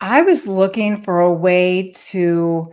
I 0.00 0.22
was 0.22 0.46
looking 0.46 1.02
for 1.02 1.18
a 1.18 1.32
way 1.32 1.90
to 2.10 2.70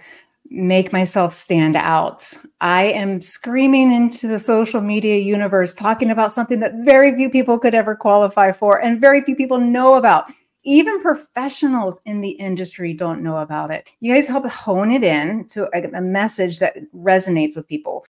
make 0.51 0.93
myself 0.93 1.33
stand 1.33 1.75
out. 1.75 2.31
I 2.61 2.83
am 2.83 3.19
screaming 3.23 3.91
into 3.91 4.28
the 4.28 4.38
social 4.38 4.79
media 4.79 5.18
universe 5.18 5.74
talking 5.74 6.12
about 6.12 6.34
something 6.34 6.60
that 6.60 6.76
very 6.84 7.16
few 7.16 7.32
people 7.32 7.58
could 7.58 7.74
ever 7.74 7.96
qualify 7.96 8.52
for 8.52 8.80
and 8.80 9.02
very 9.02 9.24
few 9.24 9.36
people 9.36 9.58
know 9.58 9.96
about. 9.96 10.32
Even 10.66 11.02
professionals 11.02 12.00
in 12.06 12.22
the 12.22 12.30
industry 12.30 12.94
don't 12.94 13.23
know 13.23 13.38
about 13.38 13.71
it. 13.71 13.89
You 14.02 14.14
guys 14.14 14.28
help 14.28 14.48
hone 14.48 14.92
it 14.92 15.04
in 15.04 15.48
to 15.48 15.68
a, 15.76 15.98
a 15.98 16.02
message 16.02 16.60
that 16.60 16.76
resonates 16.94 17.55
with 17.55 17.68
people. 17.68 18.05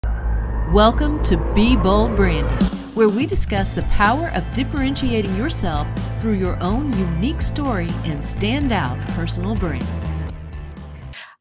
Welcome 0.73 1.23
to 1.25 1.37
Be 1.55 1.77
Bold 1.77 2.17
Branding, 2.17 2.67
where 2.95 3.09
we 3.09 3.27
discuss 3.27 3.73
the 3.73 3.83
power 3.85 4.31
of 4.35 4.53
differentiating 4.53 5.35
yourself 5.37 5.89
through 6.21 6.35
your 6.35 6.63
own 6.63 6.93
unique 6.99 7.41
story 7.41 7.89
and 8.05 8.21
standout 8.21 9.07
personal 9.09 9.55
brand. 9.55 10.12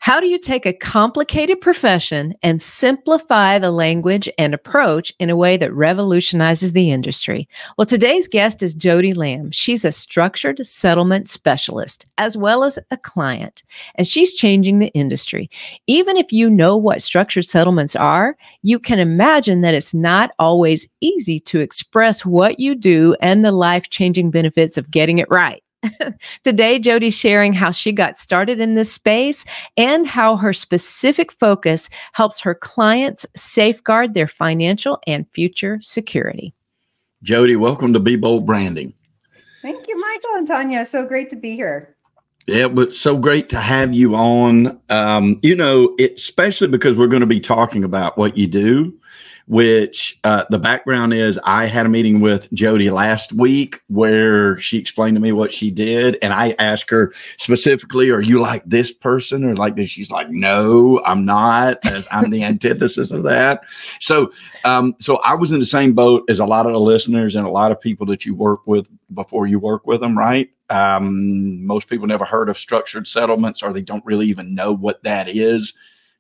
How 0.02 0.20
do 0.20 0.26
you 0.26 0.40
take 0.40 0.66
a 0.66 0.74
complicated 0.74 1.62
profession 1.62 2.34
and 2.42 2.60
simplify 2.60 3.60
the 3.60 3.70
language 3.70 4.28
and 4.40 4.52
approach 4.52 5.14
in 5.20 5.30
a 5.30 5.36
way 5.36 5.58
that 5.58 5.72
revolutionizes 5.76 6.72
the 6.72 6.90
industry? 6.90 7.48
Well, 7.78 7.86
today's 7.86 8.28
guest 8.28 8.64
is 8.64 8.74
Jody 8.74 9.14
Lamb. 9.14 9.52
She's 9.52 9.86
a 9.86 9.92
structured 9.92 10.66
settlement 10.66 11.30
specialist 11.30 12.10
as 12.18 12.36
well 12.36 12.64
as 12.64 12.80
a 12.90 12.98
client, 12.98 13.62
and 13.94 14.08
she's 14.08 14.34
changing 14.34 14.80
the 14.80 14.92
industry. 14.96 15.52
Even 15.86 16.18
if 16.18 16.32
you 16.32 16.50
know 16.50 16.76
what 16.76 17.04
structured 17.04 17.46
settlements 17.46 17.96
are, 17.96 18.36
you 18.64 18.80
can 18.80 18.98
imagine 18.98 19.62
that 19.62 19.76
it's 19.76 19.94
not 19.94 20.32
always 20.40 20.88
easy 21.02 21.40
to 21.42 21.60
express 21.60 22.26
what 22.26 22.60
you 22.60 22.74
do 22.74 23.16
and 23.22 23.46
the 23.46 23.52
life 23.52 23.92
changing 23.92 24.32
benefits 24.32 24.80
of 24.80 24.90
getting 24.90 25.20
it 25.20 25.30
right. 25.30 25.62
Today, 26.44 26.80
Jody's 26.80 27.18
sharing 27.18 27.54
how 27.54 27.72
she 27.72 27.92
got 27.92 28.20
started 28.20 28.60
in 28.60 28.76
this 28.76 28.92
space 28.92 29.46
and 29.78 30.06
how 30.06 30.38
her 30.38 30.54
specific 30.54 31.32
focus 31.32 31.90
helps 32.14 32.40
her 32.40 32.56
clients 32.56 33.26
safeguard 33.36 34.14
their 34.14 34.28
financial 34.28 35.00
and 35.08 35.28
future 35.32 35.80
security. 35.82 36.54
Jody, 37.24 37.56
welcome 37.56 37.94
to 37.94 38.00
Be 38.00 38.16
Bold 38.16 38.46
Branding. 38.46 38.94
Thank 39.62 39.88
you, 39.88 40.00
Michael 40.00 40.36
and 40.36 40.48
Tanya. 40.48 40.86
So 40.86 41.06
great 41.06 41.30
to 41.30 41.36
be 41.36 41.56
here. 41.56 41.96
Yeah, 42.48 42.68
but 42.68 42.94
so 42.94 43.16
great 43.16 43.50
to 43.50 43.60
have 43.60 43.94
you 43.94 44.16
on. 44.16 44.80
Um, 44.90 45.40
you 45.44 45.56
know, 45.56 45.96
it, 46.00 46.14
especially 46.14 46.68
because 46.68 46.98
we're 46.98 47.08
going 47.08 47.22
to 47.22 47.28
be 47.28 47.40
talking 47.40 47.84
about 47.84 48.18
what 48.18 48.36
you 48.36 48.48
do 48.48 48.98
which 49.48 50.20
uh, 50.24 50.46
the 50.50 50.60
background 50.60 51.14
is 51.14 51.40
I 51.44 51.66
had 51.66 51.86
a 51.86 51.90
meeting 51.90 52.22
with 52.22 52.52
Jody 52.54 52.90
last 52.90 53.34
week 53.34 53.82
where 53.88 54.60
she 54.60 54.78
explained 54.78 55.16
to 55.16 55.22
me 55.22 55.32
what 55.32 55.52
she 55.52 55.72
did. 55.72 56.18
And 56.22 56.34
I 56.34 56.56
asked 56.60 56.90
her 56.90 57.14
specifically, 57.38 58.10
Are 58.10 58.22
you 58.22 58.40
like 58.40 58.64
this 58.66 58.92
person 58.92 59.44
or 59.44 59.56
like 59.56 59.76
this? 59.76 59.90
She's 59.90 60.12
like, 60.12 60.30
No, 60.30 61.04
I'm 61.06 61.26
not. 61.26 61.80
I'm 62.12 62.30
the 62.30 62.44
antithesis 62.52 63.12
of 63.12 63.24
that. 63.24 63.64
So, 64.00 64.32
um, 64.64 64.96
so 65.00 65.18
I 65.18 65.34
was 65.34 65.52
in 65.52 65.60
the 65.60 65.66
same 65.66 65.94
boat 65.94 66.24
as 66.30 66.40
a 66.40 66.46
lot 66.46 66.66
of 66.66 66.74
the 66.74 66.80
listeners 66.80 67.36
and 67.36 67.46
a 67.46 67.52
lot 67.52 67.72
of 67.72 67.82
people 67.82 68.06
that 68.08 68.26
you 68.26 68.36
work 68.36 68.66
with 68.68 68.90
before 69.14 69.48
you 69.48 69.60
work 69.60 69.86
with 69.86 70.02
them, 70.02 70.18
right? 70.18 70.50
Um, 70.70 71.66
most 71.66 71.90
people 71.90 72.08
never 72.08 72.24
heard 72.24 72.48
of 72.48 72.58
structured 72.58 73.06
settlements 73.06 73.62
or 73.62 73.74
they 73.74 73.82
don't 73.82 74.06
really 74.06 74.28
even 74.28 74.56
know 74.56 74.72
what 74.72 75.04
that 75.04 75.28
is. 75.28 75.74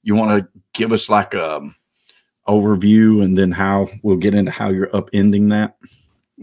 You 0.03 0.15
want 0.15 0.41
to 0.41 0.59
give 0.73 0.91
us 0.91 1.07
like 1.07 1.33
a 1.33 1.61
overview 2.47 3.23
and 3.23 3.37
then 3.37 3.51
how 3.51 3.87
we'll 4.03 4.17
get 4.17 4.33
into 4.33 4.51
how 4.51 4.69
you're 4.69 4.87
upending 4.87 5.49
that? 5.49 5.77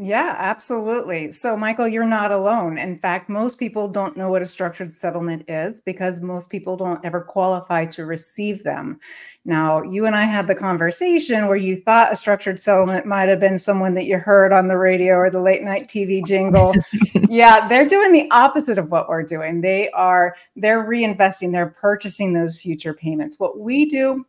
Yeah, 0.01 0.37
absolutely. 0.39 1.33
So, 1.33 1.57
Michael, 1.57 1.89
you're 1.89 2.07
not 2.07 2.31
alone. 2.31 2.79
In 2.79 2.97
fact, 2.97 3.29
most 3.29 3.59
people 3.59 3.89
don't 3.89 4.17
know 4.17 4.31
what 4.31 4.43
a 4.43 4.47
structured 4.47 4.95
settlement 4.95 5.51
is 5.51 5.81
because 5.81 6.21
most 6.21 6.51
people 6.51 6.77
don't 6.77 7.05
ever 7.05 7.21
qualify 7.21 7.85
to 7.87 8.07
receive 8.07 8.63
them. 8.63 9.01
Now, 9.45 9.83
you 9.83 10.07
and 10.07 10.15
I 10.15 10.23
had 10.23 10.47
the 10.47 10.55
conversation 10.55 11.49
where 11.49 11.57
you 11.57 11.75
thought 11.75 12.13
a 12.13 12.17
structured 12.17 12.61
settlement 12.61 13.07
might 13.07 13.29
have 13.29 13.41
been 13.41 13.59
someone 13.59 13.95
that 13.95 14.05
you 14.05 14.19
heard 14.19 14.53
on 14.53 14.69
the 14.69 14.79
radio 14.79 15.15
or 15.17 15.31
the 15.31 15.41
late 15.41 15.65
night 15.65 15.89
TV 15.89 16.25
jingle. 16.25 16.75
yeah, 17.29 17.67
they're 17.67 17.85
doing 17.85 18.13
the 18.13 18.31
opposite 18.31 18.79
of 18.79 18.93
what 18.93 19.09
we're 19.09 19.25
doing. 19.25 19.63
They 19.63 19.91
are 19.91 20.37
they're 20.55 20.85
reinvesting, 20.85 21.51
they're 21.51 21.71
purchasing 21.71 22.35
those 22.35 22.57
future 22.57 22.95
payments. 22.95 23.41
What 23.41 23.59
we 23.59 23.87
do 23.87 24.25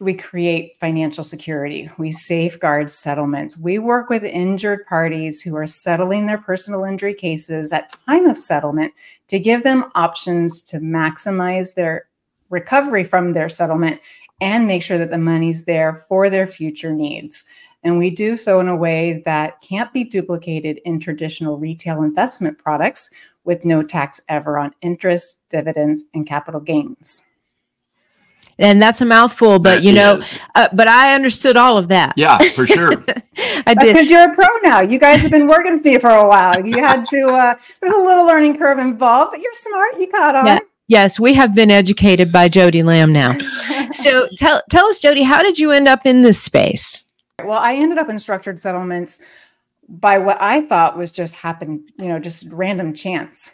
we 0.00 0.14
create 0.14 0.76
financial 0.78 1.24
security. 1.24 1.90
We 1.98 2.12
safeguard 2.12 2.90
settlements. 2.90 3.58
We 3.58 3.78
work 3.78 4.08
with 4.08 4.22
injured 4.22 4.86
parties 4.86 5.42
who 5.42 5.56
are 5.56 5.66
settling 5.66 6.26
their 6.26 6.38
personal 6.38 6.84
injury 6.84 7.14
cases 7.14 7.72
at 7.72 7.92
time 8.06 8.26
of 8.26 8.36
settlement 8.36 8.92
to 9.26 9.40
give 9.40 9.64
them 9.64 9.90
options 9.96 10.62
to 10.64 10.78
maximize 10.78 11.74
their 11.74 12.08
recovery 12.48 13.02
from 13.02 13.32
their 13.32 13.48
settlement 13.48 14.00
and 14.40 14.68
make 14.68 14.84
sure 14.84 14.98
that 14.98 15.10
the 15.10 15.18
money's 15.18 15.64
there 15.64 16.04
for 16.08 16.30
their 16.30 16.46
future 16.46 16.92
needs. 16.92 17.44
And 17.82 17.98
we 17.98 18.10
do 18.10 18.36
so 18.36 18.60
in 18.60 18.68
a 18.68 18.76
way 18.76 19.22
that 19.24 19.60
can't 19.62 19.92
be 19.92 20.04
duplicated 20.04 20.80
in 20.84 21.00
traditional 21.00 21.58
retail 21.58 22.02
investment 22.02 22.58
products 22.58 23.10
with 23.44 23.64
no 23.64 23.82
tax 23.82 24.20
ever 24.28 24.58
on 24.58 24.74
interest, 24.80 25.40
dividends, 25.48 26.04
and 26.14 26.26
capital 26.26 26.60
gains 26.60 27.24
and 28.58 28.82
that's 28.82 29.00
a 29.00 29.04
mouthful 29.04 29.58
but 29.58 29.76
that 29.76 29.82
you 29.82 29.92
know 29.92 30.20
uh, 30.54 30.68
but 30.72 30.88
i 30.88 31.14
understood 31.14 31.56
all 31.56 31.76
of 31.78 31.88
that. 31.88 32.12
Yeah 32.16 32.38
for 32.54 32.66
sure. 32.66 32.92
I 33.66 33.74
did. 33.74 33.92
because 33.92 34.10
you're 34.10 34.30
a 34.30 34.34
pro 34.34 34.46
now. 34.62 34.80
You 34.80 34.98
guys 34.98 35.20
have 35.20 35.30
been 35.30 35.46
working 35.46 35.74
with 35.74 35.84
me 35.84 35.98
for 35.98 36.10
a 36.10 36.26
while. 36.26 36.64
You 36.66 36.82
had 36.82 37.04
to 37.06 37.26
uh, 37.26 37.54
there's 37.80 37.92
a 37.92 37.98
little 37.98 38.26
learning 38.26 38.58
curve 38.58 38.78
involved 38.78 39.32
but 39.32 39.40
you're 39.40 39.54
smart. 39.54 39.98
You 39.98 40.08
caught 40.08 40.34
on. 40.34 40.46
Yeah. 40.46 40.58
yes 40.88 41.20
we 41.20 41.34
have 41.34 41.54
been 41.54 41.70
educated 41.70 42.32
by 42.32 42.48
jody 42.48 42.82
lamb 42.82 43.12
now. 43.12 43.36
So 43.90 44.28
tell 44.36 44.62
tell 44.68 44.86
us 44.86 45.00
jody 45.00 45.22
how 45.22 45.42
did 45.42 45.58
you 45.58 45.70
end 45.70 45.88
up 45.88 46.04
in 46.04 46.22
this 46.22 46.42
space? 46.42 47.04
Well 47.44 47.58
i 47.58 47.74
ended 47.74 47.98
up 47.98 48.08
in 48.08 48.18
structured 48.18 48.58
settlements 48.58 49.20
by 49.88 50.18
what 50.18 50.36
i 50.40 50.60
thought 50.60 50.98
was 50.98 51.10
just 51.10 51.34
happened 51.36 51.90
you 51.98 52.08
know 52.08 52.18
just 52.18 52.46
random 52.52 52.92
chance 52.92 53.52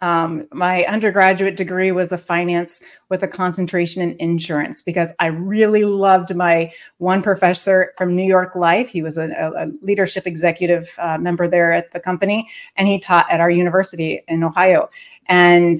um, 0.00 0.46
my 0.52 0.84
undergraduate 0.84 1.56
degree 1.56 1.92
was 1.92 2.12
a 2.12 2.18
finance 2.18 2.80
with 3.08 3.22
a 3.22 3.28
concentration 3.28 4.02
in 4.02 4.16
insurance 4.18 4.82
because 4.82 5.12
I 5.18 5.26
really 5.26 5.84
loved 5.84 6.34
my 6.34 6.72
one 6.98 7.22
professor 7.22 7.92
from 7.96 8.14
New 8.14 8.26
York 8.26 8.54
Life. 8.54 8.88
He 8.88 9.02
was 9.02 9.18
a, 9.18 9.28
a 9.28 9.66
leadership 9.82 10.26
executive 10.26 10.90
uh, 10.98 11.18
member 11.18 11.48
there 11.48 11.72
at 11.72 11.90
the 11.92 12.00
company, 12.00 12.48
and 12.76 12.86
he 12.86 12.98
taught 12.98 13.30
at 13.30 13.40
our 13.40 13.50
university 13.50 14.22
in 14.28 14.44
Ohio. 14.44 14.88
And 15.26 15.78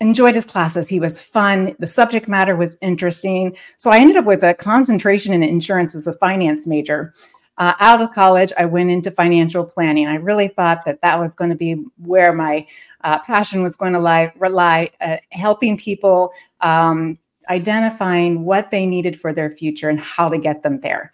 enjoyed 0.00 0.34
his 0.34 0.44
classes. 0.44 0.88
He 0.88 1.00
was 1.00 1.20
fun. 1.20 1.74
The 1.78 1.88
subject 1.88 2.28
matter 2.28 2.54
was 2.54 2.78
interesting. 2.80 3.56
So 3.78 3.90
I 3.90 3.98
ended 3.98 4.16
up 4.16 4.26
with 4.26 4.44
a 4.44 4.54
concentration 4.54 5.32
in 5.32 5.42
insurance 5.42 5.94
as 5.94 6.06
a 6.06 6.12
finance 6.12 6.68
major. 6.68 7.12
Uh, 7.58 7.74
out 7.80 8.00
of 8.00 8.12
college, 8.12 8.52
I 8.56 8.64
went 8.64 8.90
into 8.90 9.10
financial 9.10 9.64
planning. 9.64 10.06
I 10.06 10.14
really 10.14 10.48
thought 10.48 10.84
that 10.84 11.02
that 11.02 11.18
was 11.18 11.34
going 11.34 11.50
to 11.50 11.56
be 11.56 11.74
where 11.98 12.32
my 12.32 12.66
uh, 13.02 13.18
passion 13.18 13.62
was 13.62 13.76
going 13.76 13.92
to 13.94 13.98
lie, 13.98 14.32
rely, 14.36 14.90
uh, 15.00 15.16
helping 15.32 15.76
people 15.76 16.32
um, 16.60 17.18
identifying 17.50 18.44
what 18.44 18.70
they 18.70 18.86
needed 18.86 19.20
for 19.20 19.32
their 19.32 19.50
future 19.50 19.88
and 19.88 19.98
how 19.98 20.28
to 20.28 20.38
get 20.38 20.62
them 20.62 20.78
there. 20.78 21.10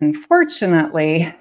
Unfortunately, 0.00 1.32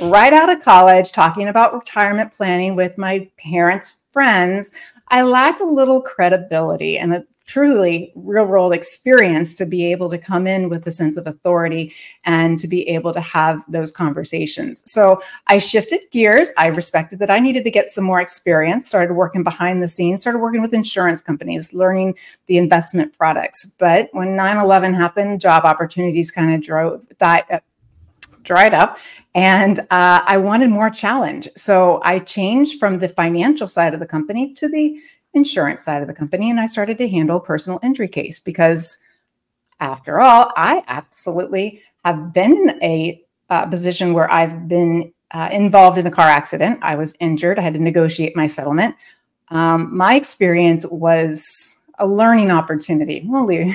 right 0.00 0.32
out 0.32 0.50
of 0.50 0.62
college, 0.62 1.10
talking 1.10 1.48
about 1.48 1.74
retirement 1.74 2.32
planning 2.32 2.76
with 2.76 2.96
my 2.96 3.28
parents' 3.38 4.04
friends, 4.10 4.70
I 5.08 5.22
lacked 5.22 5.60
a 5.60 5.66
little 5.66 6.00
credibility 6.00 6.96
and 6.96 7.14
a 7.14 7.26
truly 7.46 8.12
real 8.14 8.46
world 8.46 8.72
experience 8.72 9.54
to 9.54 9.66
be 9.66 9.90
able 9.90 10.08
to 10.10 10.18
come 10.18 10.46
in 10.46 10.68
with 10.68 10.86
a 10.86 10.92
sense 10.92 11.16
of 11.16 11.26
authority 11.26 11.92
and 12.24 12.58
to 12.60 12.68
be 12.68 12.88
able 12.88 13.12
to 13.12 13.20
have 13.20 13.62
those 13.68 13.90
conversations. 13.90 14.82
So 14.90 15.20
I 15.46 15.58
shifted 15.58 16.04
gears. 16.10 16.50
I 16.56 16.68
respected 16.68 17.18
that 17.18 17.30
I 17.30 17.40
needed 17.40 17.64
to 17.64 17.70
get 17.70 17.88
some 17.88 18.04
more 18.04 18.20
experience, 18.20 18.86
started 18.86 19.14
working 19.14 19.42
behind 19.42 19.82
the 19.82 19.88
scenes, 19.88 20.22
started 20.22 20.38
working 20.38 20.62
with 20.62 20.74
insurance 20.74 21.22
companies, 21.22 21.72
learning 21.72 22.16
the 22.46 22.56
investment 22.56 23.16
products. 23.16 23.74
But 23.78 24.08
when 24.12 24.36
9 24.36 24.58
11 24.58 24.94
happened, 24.94 25.40
job 25.40 25.64
opportunities 25.64 26.30
kind 26.30 26.54
of 26.54 26.62
drove, 26.62 27.06
died, 27.18 27.44
uh, 27.50 27.60
dried 28.42 28.74
up 28.74 28.98
and 29.34 29.78
uh, 29.90 30.22
i 30.26 30.36
wanted 30.36 30.68
more 30.68 30.90
challenge 30.90 31.48
so 31.56 32.00
i 32.04 32.18
changed 32.18 32.80
from 32.80 32.98
the 32.98 33.08
financial 33.08 33.68
side 33.68 33.94
of 33.94 34.00
the 34.00 34.06
company 34.06 34.52
to 34.52 34.68
the 34.68 35.00
insurance 35.34 35.82
side 35.82 36.02
of 36.02 36.08
the 36.08 36.14
company 36.14 36.50
and 36.50 36.60
I 36.60 36.66
started 36.66 36.98
to 36.98 37.08
handle 37.08 37.40
personal 37.40 37.80
injury 37.82 38.08
case 38.08 38.38
because 38.38 38.98
after 39.80 40.20
all, 40.20 40.52
I 40.56 40.84
absolutely 40.86 41.82
have 42.04 42.32
been 42.32 42.52
in 42.52 42.82
a 42.82 43.22
uh, 43.50 43.66
position 43.66 44.12
where 44.12 44.30
I've 44.32 44.68
been 44.68 45.12
uh, 45.32 45.48
involved 45.52 45.98
in 45.98 46.06
a 46.06 46.10
car 46.10 46.28
accident. 46.28 46.78
I 46.82 46.94
was 46.94 47.14
injured. 47.20 47.58
I 47.58 47.62
had 47.62 47.74
to 47.74 47.82
negotiate 47.82 48.36
my 48.36 48.46
settlement. 48.46 48.94
Um, 49.48 49.94
my 49.94 50.14
experience 50.14 50.86
was 50.86 51.76
a 51.98 52.06
learning 52.06 52.50
opportunity. 52.50 53.24
Well, 53.26 53.48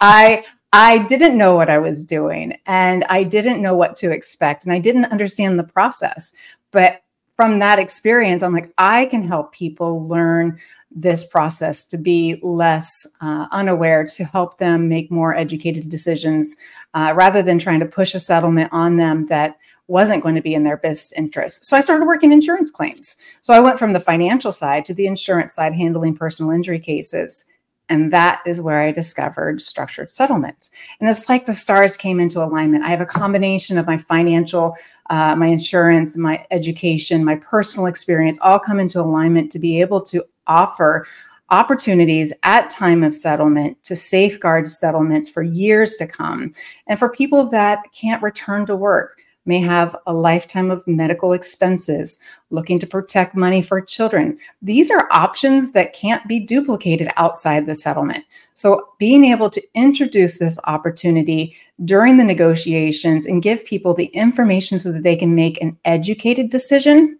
I 0.00 0.44
I 0.72 0.98
didn't 1.06 1.38
know 1.38 1.54
what 1.54 1.70
I 1.70 1.78
was 1.78 2.04
doing, 2.04 2.58
and 2.66 3.04
I 3.04 3.22
didn't 3.22 3.62
know 3.62 3.74
what 3.74 3.96
to 3.96 4.10
expect, 4.10 4.64
and 4.64 4.72
I 4.72 4.78
didn't 4.78 5.06
understand 5.06 5.58
the 5.58 5.64
process. 5.64 6.32
But 6.72 7.00
from 7.36 7.58
that 7.58 7.78
experience, 7.78 8.42
I'm 8.42 8.54
like, 8.54 8.72
I 8.78 9.06
can 9.06 9.22
help 9.22 9.52
people 9.52 10.08
learn 10.08 10.58
this 10.90 11.24
process 11.24 11.84
to 11.84 11.98
be 11.98 12.40
less 12.42 13.06
uh, 13.20 13.46
unaware, 13.50 14.06
to 14.06 14.24
help 14.24 14.56
them 14.56 14.88
make 14.88 15.10
more 15.10 15.36
educated 15.36 15.90
decisions 15.90 16.56
uh, 16.94 17.12
rather 17.14 17.42
than 17.42 17.58
trying 17.58 17.80
to 17.80 17.86
push 17.86 18.14
a 18.14 18.20
settlement 18.20 18.70
on 18.72 18.96
them 18.96 19.26
that 19.26 19.58
wasn't 19.88 20.22
going 20.22 20.34
to 20.34 20.40
be 20.40 20.54
in 20.54 20.64
their 20.64 20.78
best 20.78 21.12
interest. 21.16 21.66
So 21.66 21.76
I 21.76 21.80
started 21.80 22.06
working 22.06 22.32
insurance 22.32 22.70
claims. 22.70 23.18
So 23.42 23.52
I 23.52 23.60
went 23.60 23.78
from 23.78 23.92
the 23.92 24.00
financial 24.00 24.50
side 24.50 24.84
to 24.86 24.94
the 24.94 25.06
insurance 25.06 25.52
side, 25.52 25.74
handling 25.74 26.16
personal 26.16 26.52
injury 26.52 26.80
cases. 26.80 27.44
And 27.88 28.12
that 28.12 28.42
is 28.46 28.60
where 28.60 28.80
I 28.80 28.90
discovered 28.90 29.60
structured 29.60 30.10
settlements. 30.10 30.70
And 30.98 31.08
it's 31.08 31.28
like 31.28 31.46
the 31.46 31.54
stars 31.54 31.96
came 31.96 32.18
into 32.18 32.42
alignment. 32.42 32.84
I 32.84 32.88
have 32.88 33.00
a 33.00 33.06
combination 33.06 33.78
of 33.78 33.86
my 33.86 33.96
financial, 33.96 34.74
uh, 35.10 35.36
my 35.36 35.46
insurance, 35.46 36.16
my 36.16 36.44
education, 36.50 37.24
my 37.24 37.36
personal 37.36 37.86
experience 37.86 38.38
all 38.40 38.58
come 38.58 38.80
into 38.80 39.00
alignment 39.00 39.52
to 39.52 39.58
be 39.58 39.80
able 39.80 40.00
to 40.02 40.24
offer 40.46 41.06
opportunities 41.50 42.32
at 42.42 42.70
time 42.70 43.04
of 43.04 43.14
settlement 43.14 43.80
to 43.84 43.94
safeguard 43.94 44.66
settlements 44.66 45.30
for 45.30 45.42
years 45.42 45.94
to 45.94 46.06
come 46.06 46.52
and 46.88 46.98
for 46.98 47.08
people 47.08 47.48
that 47.48 47.78
can't 47.92 48.22
return 48.22 48.66
to 48.66 48.74
work 48.74 49.20
may 49.46 49.58
have 49.58 49.96
a 50.06 50.12
lifetime 50.12 50.70
of 50.70 50.86
medical 50.86 51.32
expenses, 51.32 52.18
looking 52.50 52.78
to 52.78 52.86
protect 52.86 53.34
money 53.34 53.62
for 53.62 53.80
children. 53.80 54.38
These 54.62 54.90
are 54.90 55.08
options 55.10 55.72
that 55.72 55.92
can't 55.92 56.26
be 56.28 56.40
duplicated 56.40 57.08
outside 57.16 57.66
the 57.66 57.74
settlement. 57.74 58.24
So, 58.54 58.88
being 58.98 59.24
able 59.24 59.50
to 59.50 59.62
introduce 59.74 60.38
this 60.38 60.58
opportunity 60.64 61.56
during 61.84 62.16
the 62.16 62.24
negotiations 62.24 63.26
and 63.26 63.42
give 63.42 63.64
people 63.64 63.94
the 63.94 64.06
information 64.06 64.78
so 64.78 64.92
that 64.92 65.02
they 65.02 65.16
can 65.16 65.34
make 65.34 65.60
an 65.60 65.76
educated 65.84 66.50
decision 66.50 67.18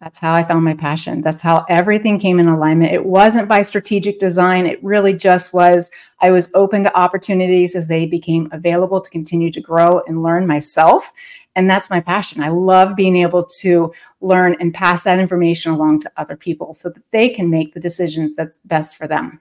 that's 0.00 0.18
how 0.18 0.32
I 0.32 0.42
found 0.44 0.64
my 0.64 0.72
passion. 0.72 1.20
That's 1.20 1.42
how 1.42 1.66
everything 1.68 2.18
came 2.18 2.40
in 2.40 2.48
alignment. 2.48 2.92
It 2.92 3.04
wasn't 3.04 3.48
by 3.48 3.60
strategic 3.60 4.18
design. 4.18 4.66
It 4.66 4.82
really 4.82 5.12
just 5.12 5.52
was, 5.52 5.90
I 6.20 6.30
was 6.30 6.50
open 6.54 6.84
to 6.84 6.98
opportunities 6.98 7.76
as 7.76 7.86
they 7.86 8.06
became 8.06 8.48
available 8.50 9.02
to 9.02 9.10
continue 9.10 9.50
to 9.50 9.60
grow 9.60 10.00
and 10.06 10.22
learn 10.22 10.46
myself. 10.46 11.12
And 11.54 11.68
that's 11.68 11.90
my 11.90 12.00
passion. 12.00 12.42
I 12.42 12.48
love 12.48 12.96
being 12.96 13.16
able 13.16 13.44
to 13.60 13.92
learn 14.22 14.56
and 14.58 14.72
pass 14.72 15.04
that 15.04 15.18
information 15.18 15.72
along 15.72 16.00
to 16.00 16.12
other 16.16 16.36
people 16.36 16.72
so 16.72 16.88
that 16.88 17.02
they 17.10 17.28
can 17.28 17.50
make 17.50 17.74
the 17.74 17.80
decisions 17.80 18.34
that's 18.34 18.60
best 18.60 18.96
for 18.96 19.06
them. 19.06 19.40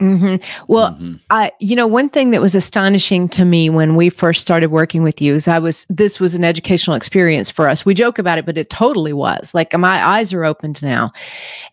Mm-hmm. 0.00 0.64
Well, 0.66 0.92
mm-hmm. 0.92 1.16
I, 1.28 1.52
you 1.60 1.76
know, 1.76 1.86
one 1.86 2.08
thing 2.08 2.30
that 2.30 2.40
was 2.40 2.54
astonishing 2.54 3.28
to 3.30 3.44
me 3.44 3.68
when 3.68 3.96
we 3.96 4.08
first 4.08 4.40
started 4.40 4.70
working 4.70 5.02
with 5.02 5.20
you 5.20 5.34
is 5.34 5.46
I 5.46 5.58
was, 5.58 5.86
this 5.90 6.18
was 6.18 6.34
an 6.34 6.42
educational 6.42 6.96
experience 6.96 7.50
for 7.50 7.68
us. 7.68 7.84
We 7.84 7.92
joke 7.92 8.18
about 8.18 8.38
it, 8.38 8.46
but 8.46 8.56
it 8.56 8.70
totally 8.70 9.12
was. 9.12 9.54
Like 9.54 9.76
my 9.76 10.04
eyes 10.04 10.32
are 10.32 10.44
opened 10.44 10.82
now. 10.82 11.12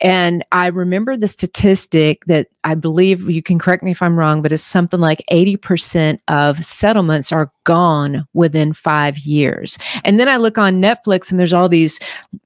And 0.02 0.44
I 0.52 0.68
remember 0.68 1.16
the 1.16 1.28
statistic 1.28 2.26
that 2.26 2.48
I 2.68 2.76
believe 2.76 3.30
you 3.30 3.42
can 3.42 3.60
correct 3.60 3.82
me 3.82 3.92
if 3.92 4.02
I'm 4.02 4.20
wrong, 4.20 4.42
but 4.42 4.52
it's 4.52 4.62
something 4.62 5.00
like 5.00 5.24
80% 5.32 6.20
of 6.28 6.66
settlements 6.66 7.32
are 7.32 7.50
gone 7.64 8.28
within 8.34 8.74
five 8.74 9.18
years. 9.20 9.78
And 10.04 10.20
then 10.20 10.28
I 10.28 10.36
look 10.36 10.58
on 10.58 10.82
Netflix 10.82 11.32
and 11.32 11.40
there's 11.40 11.54
all 11.54 11.70
these, 11.70 11.98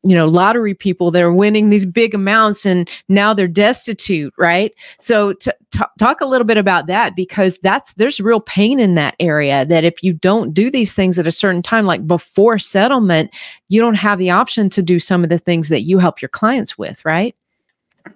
you 0.03 0.13
know, 0.13 0.27
lottery 0.27 0.75
people 0.75 1.09
that 1.09 1.23
are 1.23 1.33
winning 1.33 1.71
these 1.71 1.87
big 1.87 2.13
amounts 2.13 2.67
and 2.67 2.87
now 3.09 3.33
they're 3.33 3.47
destitute, 3.47 4.31
right? 4.37 4.75
So 4.99 5.33
t- 5.33 5.49
t- 5.71 5.81
talk 5.97 6.21
a 6.21 6.27
little 6.27 6.45
bit 6.45 6.57
about 6.59 6.85
that 6.85 7.15
because 7.15 7.57
that's 7.63 7.93
there's 7.93 8.21
real 8.21 8.41
pain 8.41 8.79
in 8.79 8.93
that 8.93 9.15
area 9.19 9.65
that 9.65 9.83
if 9.83 10.03
you 10.03 10.13
don't 10.13 10.53
do 10.53 10.69
these 10.69 10.93
things 10.93 11.17
at 11.17 11.25
a 11.25 11.31
certain 11.31 11.63
time, 11.63 11.87
like 11.87 12.05
before 12.05 12.59
settlement, 12.59 13.33
you 13.69 13.81
don't 13.81 13.95
have 13.95 14.19
the 14.19 14.29
option 14.29 14.69
to 14.69 14.83
do 14.83 14.99
some 14.99 15.23
of 15.23 15.29
the 15.29 15.39
things 15.39 15.69
that 15.69 15.81
you 15.81 15.97
help 15.97 16.21
your 16.21 16.29
clients 16.29 16.77
with, 16.77 17.03
right? 17.03 17.35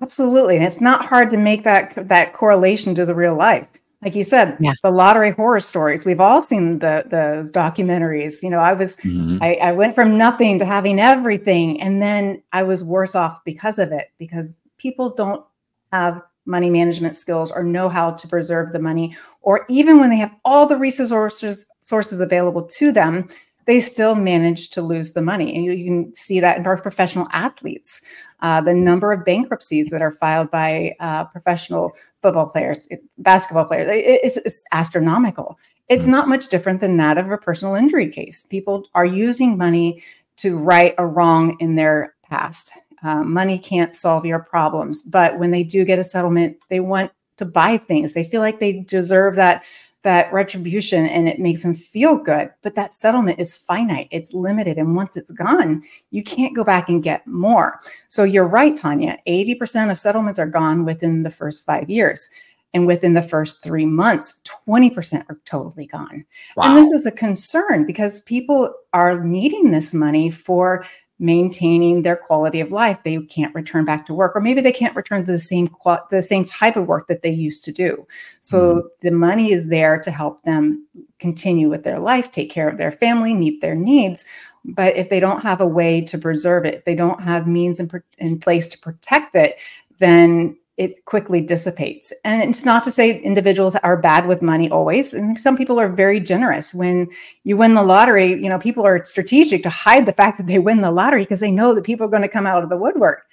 Absolutely. 0.01 0.55
And 0.55 0.65
it's 0.65 0.81
not 0.81 1.05
hard 1.05 1.29
to 1.31 1.37
make 1.37 1.63
that 1.63 2.07
that 2.07 2.33
correlation 2.33 2.95
to 2.95 3.05
the 3.05 3.15
real 3.15 3.35
life 3.35 3.67
like 4.05 4.15
you 4.15 4.23
said 4.23 4.55
yeah. 4.59 4.71
the 4.83 4.91
lottery 4.91 5.31
horror 5.31 5.59
stories 5.59 6.05
we've 6.05 6.21
all 6.21 6.41
seen 6.41 6.79
the 6.79 7.03
those 7.07 7.51
documentaries 7.51 8.41
you 8.41 8.49
know 8.49 8.59
i 8.59 8.71
was 8.71 8.95
mm-hmm. 8.97 9.37
I, 9.41 9.55
I 9.55 9.71
went 9.73 9.95
from 9.95 10.17
nothing 10.17 10.59
to 10.59 10.65
having 10.65 10.99
everything 10.99 11.81
and 11.81 12.01
then 12.01 12.41
i 12.53 12.63
was 12.63 12.83
worse 12.83 13.15
off 13.15 13.43
because 13.43 13.79
of 13.79 13.91
it 13.91 14.11
because 14.17 14.57
people 14.77 15.09
don't 15.09 15.43
have 15.91 16.21
money 16.45 16.69
management 16.69 17.17
skills 17.17 17.51
or 17.51 17.63
know 17.63 17.89
how 17.89 18.11
to 18.11 18.27
preserve 18.27 18.71
the 18.71 18.79
money 18.79 19.15
or 19.41 19.65
even 19.67 19.99
when 19.99 20.11
they 20.11 20.17
have 20.17 20.35
all 20.45 20.67
the 20.67 20.77
resources 20.77 21.65
sources 21.81 22.19
available 22.19 22.63
to 22.63 22.91
them 22.91 23.27
they 23.65 23.79
still 23.79 24.15
manage 24.15 24.69
to 24.69 24.81
lose 24.81 25.13
the 25.13 25.21
money 25.21 25.55
and 25.55 25.65
you, 25.65 25.71
you 25.71 25.85
can 25.85 26.13
see 26.13 26.39
that 26.39 26.57
in 26.57 26.67
our 26.67 26.81
professional 26.81 27.27
athletes 27.31 28.01
uh, 28.41 28.61
the 28.61 28.73
number 28.73 29.11
of 29.11 29.25
bankruptcies 29.25 29.89
that 29.89 30.01
are 30.01 30.11
filed 30.11 30.51
by 30.51 30.95
uh, 30.99 31.23
professional 31.25 31.95
football 32.21 32.47
players, 32.47 32.87
basketball 33.17 33.65
players, 33.65 33.89
it, 33.89 34.19
it's, 34.23 34.37
it's, 34.37 34.65
astronomical. 34.71 35.57
It's 35.89 36.03
mm-hmm. 36.03 36.11
not 36.11 36.29
much 36.29 36.49
different 36.49 36.81
than 36.81 36.97
that 36.97 37.17
of 37.17 37.31
a 37.31 37.37
personal 37.37 37.75
injury 37.75 38.09
case. 38.09 38.43
People 38.43 38.87
are 38.93 39.05
using 39.05 39.57
money 39.57 40.03
to 40.37 40.57
right 40.57 40.93
a 40.97 41.07
wrong 41.07 41.57
in 41.59 41.73
their 41.75 42.13
past. 42.23 42.73
Uh, 43.03 43.23
money 43.23 43.57
can't 43.57 43.95
solve 43.95 44.25
your 44.25 44.39
problems, 44.39 45.01
but 45.01 45.39
when 45.39 45.51
they 45.51 45.63
do 45.63 45.85
get 45.85 45.99
a 45.99 46.03
settlement, 46.03 46.57
they 46.69 46.79
want 46.79 47.11
to 47.37 47.45
buy 47.45 47.77
things. 47.77 48.13
They 48.13 48.23
feel 48.23 48.41
like 48.41 48.59
they 48.59 48.81
deserve 48.81 49.35
that 49.35 49.63
that 50.05 50.31
retribution 50.31 51.07
and 51.07 51.27
it 51.27 51.39
makes 51.39 51.63
them 51.63 51.73
feel 51.73 52.15
good. 52.15 52.51
But 52.61 52.75
that 52.75 52.93
settlement 52.93 53.39
is 53.39 53.55
finite, 53.55 54.07
it's 54.11 54.33
limited. 54.33 54.77
And 54.77 54.95
once 54.95 55.17
it's 55.17 55.31
gone, 55.31 55.83
you 56.11 56.23
can't 56.23 56.55
go 56.55 56.63
back 56.63 56.87
and 56.87 57.03
get 57.03 57.27
more. 57.27 57.79
So 58.07 58.23
you're 58.23 58.47
right, 58.47 58.77
Tanya. 58.77 59.17
80% 59.27 59.91
of 59.91 59.99
settlements 59.99 60.39
are 60.39 60.45
gone 60.45 60.85
within 60.85 61.23
the 61.23 61.29
first 61.29 61.65
five 61.65 61.89
years. 61.89 62.29
And 62.73 62.85
within 62.85 63.13
the 63.13 63.21
first 63.21 63.63
three 63.63 63.85
months, 63.85 64.41
20% 64.67 65.25
are 65.29 65.39
totally 65.45 65.87
gone. 65.87 66.25
Wow. 66.55 66.65
And 66.65 66.77
this 66.77 66.91
is 66.91 67.05
a 67.05 67.11
concern 67.11 67.85
because 67.85 68.21
people 68.21 68.73
are 68.93 69.23
needing 69.23 69.71
this 69.71 69.93
money 69.93 70.29
for 70.29 70.85
maintaining 71.17 72.01
their 72.01 72.15
quality 72.15 72.59
of 72.59 72.71
life. 72.71 73.01
They 73.03 73.17
can't 73.17 73.55
return 73.55 73.85
back 73.85 74.05
to 74.05 74.13
work 74.13 74.35
or 74.35 74.41
maybe 74.41 74.61
they 74.61 74.71
can't 74.71 74.95
return 74.95 75.25
to 75.25 75.31
the 75.31 75.39
same 75.39 75.69
the 76.09 76.21
same 76.21 76.43
type 76.43 76.75
of 76.75 76.87
work 76.87 77.07
that 77.07 77.21
they 77.21 77.29
used 77.29 77.63
to 77.65 77.71
do. 77.71 78.05
So 78.41 78.57
mm-hmm. 78.59 78.87
the 79.01 79.11
money 79.11 79.51
is 79.51 79.69
there 79.69 79.99
to 79.99 80.11
help 80.11 80.43
them 80.43 80.85
continue 81.19 81.69
with 81.69 81.83
their 81.83 81.99
life 81.99 82.31
take 82.31 82.51
care 82.51 82.67
of 82.67 82.77
their 82.77 82.91
family 82.91 83.33
meet 83.33 83.61
their 83.61 83.75
needs. 83.75 84.25
But 84.65 84.97
if 84.97 85.09
they 85.09 85.19
don't 85.19 85.41
have 85.41 85.61
a 85.61 85.67
way 85.67 86.01
to 86.01 86.17
preserve 86.17 86.65
it 86.65 86.73
if 86.73 86.85
they 86.85 86.95
don't 86.95 87.21
have 87.21 87.47
means 87.47 87.79
in, 87.79 87.89
in 88.17 88.39
place 88.39 88.67
to 88.69 88.79
protect 88.79 89.35
it 89.35 89.59
then 89.99 90.57
it 90.77 91.05
quickly 91.05 91.39
dissipates. 91.39 92.11
And 92.25 92.49
it's 92.49 92.65
not 92.65 92.83
to 92.83 92.91
say 92.91 93.19
individuals 93.21 93.75
are 93.77 93.95
bad 93.95 94.27
with 94.27 94.41
money 94.41 94.69
always. 94.69 95.13
And 95.13 95.39
some 95.39 95.55
people 95.55 95.79
are 95.79 95.87
very 95.87 96.19
generous. 96.19 96.73
When 96.73 97.07
you 97.43 97.55
win 97.55 97.75
the 97.75 97.83
lottery, 97.83 98.33
you 98.33 98.49
know, 98.49 98.59
people 98.59 98.85
are 98.85 99.03
strategic 99.05 99.63
to 99.63 99.69
hide 99.69 100.05
the 100.05 100.13
fact 100.13 100.37
that 100.37 100.47
they 100.47 100.59
win 100.59 100.81
the 100.81 100.91
lottery 100.91 101.21
because 101.21 101.39
they 101.39 101.51
know 101.51 101.73
that 101.73 101.85
people 101.85 102.05
are 102.05 102.09
going 102.09 102.23
to 102.23 102.27
come 102.27 102.45
out 102.45 102.63
of 102.63 102.69
the 102.69 102.77
woodwork. 102.77 103.25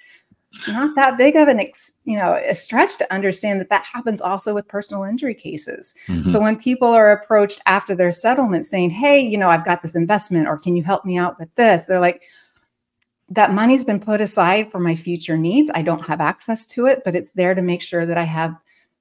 It's 0.53 0.67
not 0.67 0.95
that 0.95 1.17
big 1.17 1.35
of 1.35 1.47
an, 1.47 1.59
ex, 1.59 1.91
you 2.05 2.15
know, 2.15 2.35
a 2.35 2.53
stretch 2.53 2.97
to 2.97 3.11
understand 3.11 3.59
that 3.59 3.69
that 3.69 3.83
happens 3.83 4.21
also 4.21 4.53
with 4.53 4.67
personal 4.67 5.03
injury 5.03 5.33
cases. 5.33 5.95
Mm-hmm. 6.07 6.27
So 6.27 6.39
when 6.39 6.57
people 6.57 6.89
are 6.89 7.11
approached 7.11 7.59
after 7.65 7.95
their 7.95 8.11
settlement 8.11 8.63
saying, 8.63 8.91
"Hey, 8.91 9.19
you 9.19 9.35
know, 9.35 9.49
I've 9.49 9.65
got 9.65 9.81
this 9.81 9.95
investment, 9.95 10.47
or 10.47 10.59
can 10.59 10.75
you 10.75 10.83
help 10.83 11.05
me 11.05 11.17
out 11.17 11.39
with 11.39 11.53
this?" 11.55 11.85
They're 11.85 11.99
like, 11.99 12.21
that 13.29 13.53
money's 13.53 13.85
been 13.85 13.99
put 13.99 14.21
aside 14.21 14.71
for 14.71 14.79
my 14.79 14.95
future 14.95 15.37
needs. 15.37 15.71
I 15.73 15.81
don't 15.81 16.05
have 16.05 16.21
access 16.21 16.65
to 16.67 16.85
it, 16.85 17.03
but 17.03 17.15
it's 17.15 17.33
there 17.33 17.55
to 17.55 17.61
make 17.61 17.81
sure 17.81 18.05
that 18.05 18.17
I 18.17 18.23
have, 18.23 18.55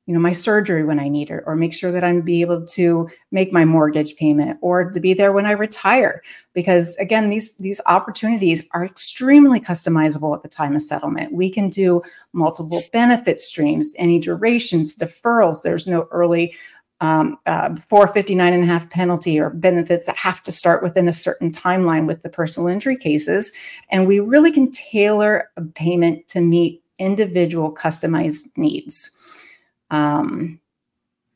you 0.07 0.15
know, 0.15 0.21
my 0.21 0.33
surgery 0.33 0.85
when 0.85 0.99
I 0.99 1.09
need 1.09 1.31
it, 1.31 1.43
or 1.47 1.55
make 1.55 1.73
sure 1.73 1.93
that 1.93 2.05
I'm 2.05 2.23
be 2.23 2.41
able 2.41 2.65
to 2.67 3.09
make 3.31 3.53
my 3.53 3.65
mortgage 3.65 4.17
payment, 4.17 4.59
or 4.61 4.91
to 4.91 5.01
be 5.01 5.15
there 5.15 5.33
when 5.33 5.47
I 5.47 5.53
retire. 5.53 6.23
Because 6.55 6.97
again, 6.97 7.29
these 7.29 7.57
these 7.57 7.81
opportunities 7.87 8.65
are 8.73 8.85
extremely 8.85 9.61
customizable 9.61 10.35
at 10.35 10.43
the 10.43 10.49
time 10.49 10.75
of 10.75 10.83
settlement. 10.83 11.33
We 11.33 11.51
can 11.51 11.69
do 11.69 12.03
multiple 12.33 12.83
benefit 12.93 13.39
streams, 13.39 13.95
any 13.97 14.19
durations, 14.19 14.97
deferrals. 14.97 15.63
There's 15.63 15.87
no 15.87 16.09
early 16.11 16.55
um, 17.03 17.37
uh, 17.47 17.75
459 17.89 18.53
and 18.53 18.63
a 18.63 18.67
half 18.67 18.89
penalty 18.89 19.39
or 19.41 19.51
benefits 19.51 20.07
that 20.07 20.17
have 20.17 20.41
to 20.45 20.53
start 20.53 20.85
within 20.85 21.09
a 21.09 21.13
certain 21.13 21.51
timeline 21.51 22.07
with 22.07 22.23
the 22.23 22.29
personal 22.29 22.69
injury 22.69 22.97
cases. 22.97 23.51
And 23.91 24.07
we 24.07 24.21
really 24.21 24.53
can 24.53 24.71
tailor 24.71 25.51
a 25.57 25.63
payment 25.63 26.29
to 26.29 26.41
meet 26.41 26.81
individual 27.01 27.75
customized 27.75 28.57
needs. 28.57 29.11
Um, 29.91 30.61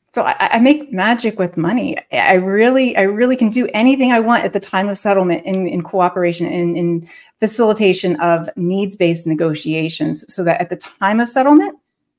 so 0.09 0.23
I, 0.23 0.35
I, 0.39 0.59
make 0.59 0.91
magic 0.93 1.37
with 1.37 1.57
money. 1.57 1.97
I 2.13 2.35
really, 2.35 2.95
I 2.95 3.01
really 3.01 3.35
can 3.35 3.49
do 3.49 3.67
anything 3.73 4.13
I 4.13 4.21
want 4.21 4.45
at 4.45 4.53
the 4.53 4.59
time 4.59 4.87
of 4.87 4.97
settlement 4.97 5.45
in, 5.45 5.67
in 5.67 5.83
cooperation 5.83 6.47
in, 6.47 6.77
in 6.77 7.07
facilitation 7.39 8.15
of 8.21 8.49
needs-based 8.55 9.27
negotiations 9.27 10.33
so 10.33 10.45
that 10.45 10.61
at 10.61 10.69
the 10.69 10.77
time 10.77 11.19
of 11.19 11.27
settlement, 11.27 11.77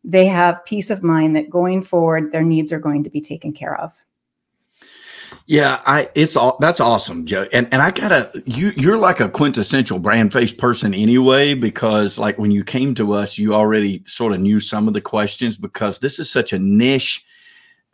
they 0.09 0.25
have 0.27 0.65
peace 0.65 0.88
of 0.88 1.03
mind 1.03 1.37
that 1.37 1.50
going 1.50 1.83
forward, 1.83 2.33
their 2.33 2.43
needs 2.43 2.73
are 2.73 2.81
going 2.81 3.05
to 3.05 3.11
be 3.11 3.21
taken 3.21 3.53
care 3.53 3.79
of. 3.79 3.95
Yeah, 5.45 5.83
I 5.87 6.09
it's 6.15 6.35
all 6.35 6.57
that's 6.61 6.81
awesome, 6.81 7.27
Joe. 7.27 7.47
And 7.53 7.69
and 7.71 7.83
I 7.83 7.91
gotta 7.91 8.43
you 8.47 8.73
you're 8.77 8.99
like 8.99 9.21
a 9.21 9.29
quintessential 9.29 10.00
BrandFace 10.00 10.57
person 10.57 10.95
anyway, 10.95 11.53
because 11.53 12.17
like 12.17 12.38
when 12.38 12.50
you 12.50 12.65
came 12.65 12.95
to 12.95 13.12
us, 13.12 13.37
you 13.37 13.55
already 13.55 14.03
sort 14.07 14.33
of 14.33 14.41
knew 14.41 14.61
some 14.61 14.88
of 14.88 14.95
the 14.95 15.03
questions 15.03 15.59
because 15.59 15.99
this 15.99 16.19
is 16.19 16.31
such 16.31 16.55
a 16.55 16.59
niche 16.59 17.27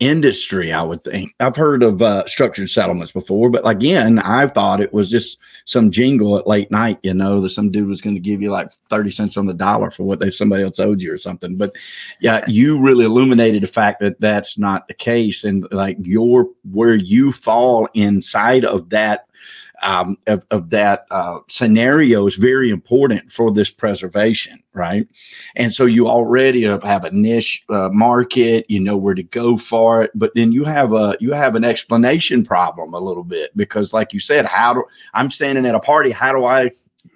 industry, 0.01 0.73
I 0.73 0.83
would 0.83 1.05
think. 1.05 1.35
I've 1.41 1.57
heard 1.57 1.83
of 1.83 2.03
uh, 2.03 2.27
structured 2.27 2.69
settlements 2.69 3.13
before, 3.13 3.49
but 3.49 3.67
again, 3.67 4.19
I 4.19 4.47
thought 4.49 4.81
it 4.81 4.93
was 4.93 5.11
just 5.11 5.39
some 5.65 5.91
jingle 5.91 6.37
at 6.37 6.47
late 6.47 6.71
night, 6.71 6.99
you 7.03 7.15
know, 7.15 7.41
that 7.41 7.51
some 7.51 7.71
dude 7.71 7.89
was 7.89 8.01
going 8.01 8.17
to 8.17 8.21
give 8.21 8.43
you 8.43 8.51
like 8.51 8.71
30 8.91 9.11
cents 9.11 9.37
on 9.37 9.47
the 9.47 9.55
dollar 9.55 9.91
for 9.91 10.03
what 10.03 10.19
they 10.19 10.31
somebody 10.31 10.65
else 10.65 10.81
owed 10.81 11.01
you 11.01 11.13
or 11.13 11.19
something. 11.19 11.57
But 11.57 11.71
yeah, 12.21 12.45
you 12.49 12.81
really 12.81 13.05
illuminated 13.05 13.63
the 13.63 13.69
fact 13.69 14.01
that 14.01 14.21
that's 14.21 14.59
not 14.59 14.89
the 14.89 14.95
case. 14.95 15.45
And 15.45 15.67
like 15.71 15.97
your, 16.01 16.49
where 16.73 16.95
you 16.95 17.31
fall 17.31 17.89
inside 17.95 18.65
of 18.65 18.91
that 18.91 19.27
um, 19.85 20.17
of, 20.27 20.45
of 20.51 20.71
that 20.71 21.05
uh, 21.11 21.39
scenario 21.49 22.27
is 22.27 22.37
very 22.37 22.71
important 22.71 23.31
for 23.31 23.53
this 23.53 23.71
preservation, 23.71 24.59
right? 24.73 25.07
And 25.57 25.73
so 25.73 25.85
you 25.85 26.09
already 26.09 26.63
have 26.63 27.05
a 27.05 27.11
niche 27.11 27.63
uh, 27.69 27.91
market, 27.91 28.65
you 28.69 28.81
know 28.81 28.97
where 28.97 29.15
to 29.15 29.23
go 29.23 29.57
for 29.59 30.03
it, 30.03 30.11
but 30.15 30.33
then 30.35 30.53
you 30.53 30.65
have 30.65 30.95
a 30.95 31.17
you 31.21 31.33
have 31.33 31.55
an 31.55 31.65
explanation 31.65 32.45
problem 32.45 32.95
a 32.95 32.99
little 32.99 33.23
bit 33.23 33.55
because, 33.57 33.93
like 33.93 34.15
you 34.15 34.21
said, 34.21 34.47
how 34.47 34.73
do 34.73 34.85
I'm 35.13 35.31
standing 35.31 35.67
at 35.67 35.75
a 35.75 35.81
party? 35.81 36.11
How 36.11 36.33
do 36.33 36.47
I 36.47 36.71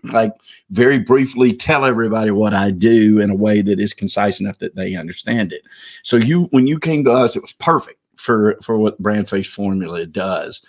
like 0.05 0.33
very 0.71 0.99
briefly 0.99 1.55
tell 1.55 1.87
everybody 1.87 2.31
what 2.31 2.53
I 2.53 2.71
do 2.71 3.19
in 3.19 3.31
a 3.31 3.35
way 3.35 3.63
that 3.63 3.81
is 3.81 3.95
concise 3.95 4.41
enough 4.41 4.59
that 4.59 4.77
they 4.77 4.95
understand 4.95 5.53
it. 5.53 5.63
So 6.03 6.17
you 6.17 6.43
when 6.51 6.67
you 6.67 6.79
came 6.79 7.03
to 7.05 7.13
us, 7.13 7.35
it 7.35 7.43
was 7.43 7.55
perfect 7.55 7.99
for 8.17 8.59
for 8.63 8.77
what 8.77 9.03
BrandFace 9.03 9.47
formula 9.47 10.05
does. 10.05 10.61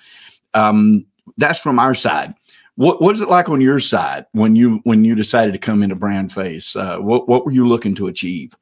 Um, 0.54 1.06
that's 1.38 1.60
from 1.60 1.80
our 1.80 1.94
side. 1.94 2.34
What 2.76 3.02
what 3.02 3.16
is 3.16 3.22
it 3.22 3.30
like 3.30 3.50
on 3.50 3.60
your 3.60 3.80
side 3.80 4.26
when 4.32 4.56
you 4.56 4.80
when 4.84 5.04
you 5.04 5.16
decided 5.16 5.52
to 5.52 5.58
come 5.58 5.84
into 5.84 5.96
BrandFace? 5.96 6.76
Uh, 6.76 7.02
what 7.02 7.28
what 7.28 7.46
were 7.46 7.52
you 7.52 7.68
looking 7.68 7.96
to 7.96 8.08
achieve? 8.08 8.56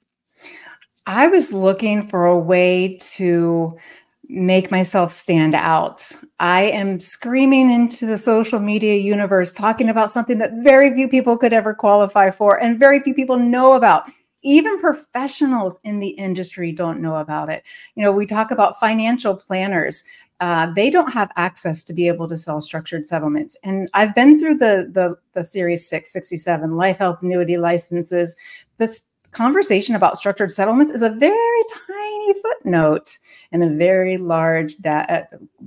I 1.06 1.28
was 1.28 1.54
looking 1.54 2.08
for 2.08 2.26
a 2.26 2.38
way 2.38 2.98
to 3.14 3.78
make 4.30 4.72
myself 4.72 5.12
stand 5.12 5.56
out. 5.56 6.12
I 6.40 6.64
am 6.64 7.00
screaming 7.00 7.72
into 7.72 8.06
the 8.06 8.18
social 8.18 8.60
media 8.60 8.96
universe 8.96 9.54
talking 9.54 9.90
about 9.90 10.12
something 10.12 10.38
that 10.40 10.52
very 10.64 10.92
few 10.94 11.08
people 11.08 11.38
could 11.38 11.54
ever 11.54 11.74
qualify 11.74 12.32
for 12.32 12.62
and 12.62 12.80
very 12.80 13.00
few 13.00 13.14
people 13.14 13.38
know 13.38 13.74
about. 13.74 14.12
Even 14.44 14.80
professionals 14.80 15.80
in 15.84 16.00
the 16.00 16.10
industry 16.10 16.72
don't 16.72 17.02
know 17.02 17.16
about 17.16 17.50
it. 17.50 17.64
You 17.96 18.04
know, 18.04 18.12
we 18.12 18.26
talk 18.26 18.52
about 18.52 18.80
financial 18.80 19.36
planners 19.36 20.04
uh, 20.40 20.72
they 20.74 20.90
don't 20.90 21.12
have 21.12 21.32
access 21.36 21.84
to 21.84 21.94
be 21.94 22.08
able 22.08 22.28
to 22.28 22.38
sell 22.38 22.62
structured 22.62 23.06
settlements. 23.06 23.58
And 23.64 23.90
I've 23.94 24.14
been 24.14 24.40
through 24.40 24.56
the 24.56 24.90
the, 24.92 25.16
the 25.34 25.44
Series 25.44 25.88
667 25.90 26.76
life 26.76 26.98
health 26.98 27.24
annuity 27.24 27.58
licenses. 27.58 28.36
This 28.78 29.04
conversation 29.32 29.96
about 29.96 30.18
structured 30.18 30.52
settlements 30.52 30.92
is 30.92 31.02
a 31.02 31.10
very 31.10 31.64
tiny 31.88 32.34
footnote 32.42 33.18
and 33.52 33.64
a 33.64 33.70
very 33.70 34.18
large 34.18 34.78
da- 34.78 35.06
uh, 35.10 35.24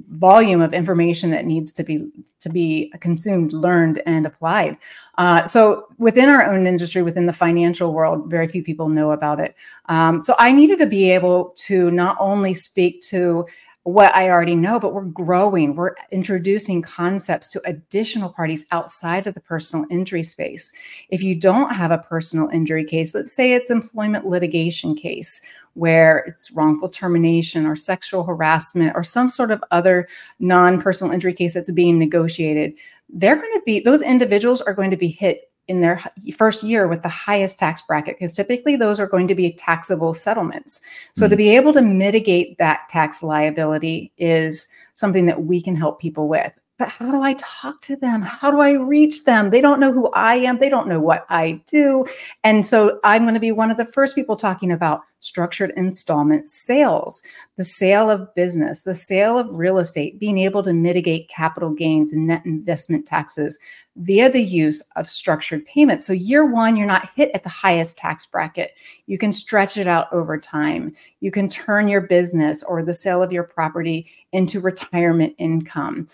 volume 0.09 0.61
of 0.61 0.73
information 0.73 1.31
that 1.31 1.47
needs 1.47 1.73
to 1.73 1.85
be 1.85 2.11
to 2.39 2.49
be 2.49 2.93
consumed, 3.01 3.53
learned, 3.53 4.03
and 4.07 4.27
applied. 4.27 4.77
Uh, 5.19 5.45
so 5.47 5.87
within 5.99 6.29
our 6.29 6.47
own 6.47 6.67
industry, 6.67 7.03
within 7.03 7.27
the 7.27 7.33
financial 7.33 7.93
world, 7.93 8.31
very 8.31 8.49
few 8.49 8.63
people 8.63 8.89
know 8.89 9.11
about 9.13 9.41
it. 9.41 9.55
Um, 9.87 10.21
so 10.21 10.35
I 10.39 10.53
needed 10.53 10.79
to 10.79 10.87
be 10.87 11.11
able 11.11 11.51
to 11.67 11.91
not 11.91 12.17
only 12.19 12.55
speak 12.55 13.01
to 13.03 13.47
what 13.85 14.15
I 14.15 14.29
already 14.29 14.55
know, 14.55 14.79
but 14.79 14.93
we're 14.93 15.05
growing. 15.05 15.75
We're 15.75 15.95
introducing 16.13 16.83
concepts 16.83 17.49
to 17.51 17.63
additional 17.65 18.29
parties 18.29 18.67
outside 18.73 19.27
of 19.27 19.35
the 19.35 19.41
personal 19.41 19.87
injury 19.91 20.23
space. 20.23 20.71
If 21.09 21.23
you 21.23 21.35
don't 21.35 21.75
have 21.75 21.91
a 21.91 21.99
personal 21.99 22.49
injury 22.49 22.85
case, 22.85 23.15
let's 23.15 23.33
say 23.33 23.55
it's 23.55 23.71
employment 23.71 24.27
litigation 24.27 24.95
case 24.95 25.41
where 25.75 26.19
it's 26.27 26.51
wrongful 26.51 26.91
termination 26.91 27.65
or 27.65 27.75
sexual 27.75 28.23
harassment 28.23 28.95
or 28.95 29.03
some 29.03 29.31
sort 29.31 29.51
of 29.51 29.65
other 29.71 30.07
non-personal 30.41 31.13
injury 31.13 31.33
case 31.33 31.55
that's 31.55 31.73
being 31.73 31.99
negotiated, 31.99 32.75
they're 33.09 33.37
going 33.37 33.53
to 33.55 33.63
be 33.65 33.81
those 33.81 34.03
individuals 34.03 34.61
are 34.61 34.75
going 34.75 34.91
to 34.91 34.97
be 34.97 35.09
hit 35.09 35.51
in 35.71 35.81
their 35.81 36.03
first 36.35 36.65
year 36.65 36.89
with 36.89 37.03
the 37.03 37.09
highest 37.09 37.59
tax 37.59 37.81
bracket 37.81 38.17
because 38.17 38.33
typically 38.33 38.75
those 38.75 38.99
are 38.99 39.07
going 39.07 39.29
to 39.29 39.37
be 39.37 39.53
taxable 39.53 40.13
settlements. 40.13 40.81
So 41.15 41.25
mm-hmm. 41.25 41.31
to 41.31 41.37
be 41.37 41.57
able 41.57 41.73
to 41.75 41.81
mitigate 41.81 42.59
that 42.59 42.89
tax 42.89 43.23
liability 43.23 44.13
is 44.19 44.67
something 44.95 45.27
that 45.27 45.45
we 45.45 45.63
can 45.63 45.77
help 45.77 46.01
people 46.01 46.29
with 46.29 46.53
but 46.81 46.91
how 46.91 47.11
do 47.11 47.21
I 47.21 47.35
talk 47.35 47.83
to 47.83 47.95
them? 47.95 48.23
How 48.23 48.51
do 48.51 48.61
I 48.61 48.73
reach 48.73 49.25
them? 49.25 49.51
They 49.51 49.61
don't 49.61 49.81
know 49.81 49.93
who 49.93 50.11
I 50.13 50.37
am. 50.37 50.59
They 50.59 50.71
don't 50.71 50.89
know 50.89 50.99
what 50.99 51.27
I 51.29 51.61
do. 51.67 52.07
And 52.43 52.65
so 52.65 52.99
I'm 53.05 53.25
going 53.25 53.35
to 53.35 53.41
be 53.41 53.53
one 53.53 53.71
of 53.71 53.77
the 53.77 53.85
first 53.85 54.17
people 54.17 54.35
talking 54.35 54.73
about 54.73 55.03
structured 55.21 55.75
installment 55.77 56.49
sales, 56.49 57.23
the 57.59 57.65
sale 57.65 58.09
of 58.09 58.35
business, 58.35 58.85
the 58.85 58.95
sale 58.95 59.39
of 59.39 59.47
real 59.51 59.79
estate, 59.79 60.19
being 60.19 60.39
able 60.39 60.63
to 60.63 60.73
mitigate 60.73 61.29
capital 61.29 61.69
gains 61.69 62.15
and 62.15 62.27
net 62.27 62.47
investment 62.47 63.05
taxes 63.05 63.59
via 63.97 64.31
the 64.31 64.43
use 64.43 64.83
of 64.97 65.07
structured 65.07 65.67
payments. 65.67 66.07
So 66.07 66.15
year 66.15 66.47
one, 66.47 66.77
you're 66.77 66.87
not 66.87 67.11
hit 67.15 67.31
at 67.35 67.43
the 67.43 67.51
highest 67.51 67.99
tax 67.99 68.25
bracket. 68.25 68.73
You 69.07 69.19
can 69.19 69.33
stretch 69.33 69.77
it 69.77 69.87
out 69.87 70.11
over 70.13 70.39
time. 70.39 70.95
You 71.21 71.31
can 71.31 71.51
turn 71.51 71.89
your 71.89 72.01
business 72.01 72.63
or 72.63 72.83
the 72.83 72.95
sale 72.95 73.23
of 73.23 73.33
your 73.33 73.45
property 73.45 74.11
into 74.33 74.61
retirement 74.61 75.35
income 75.37 76.09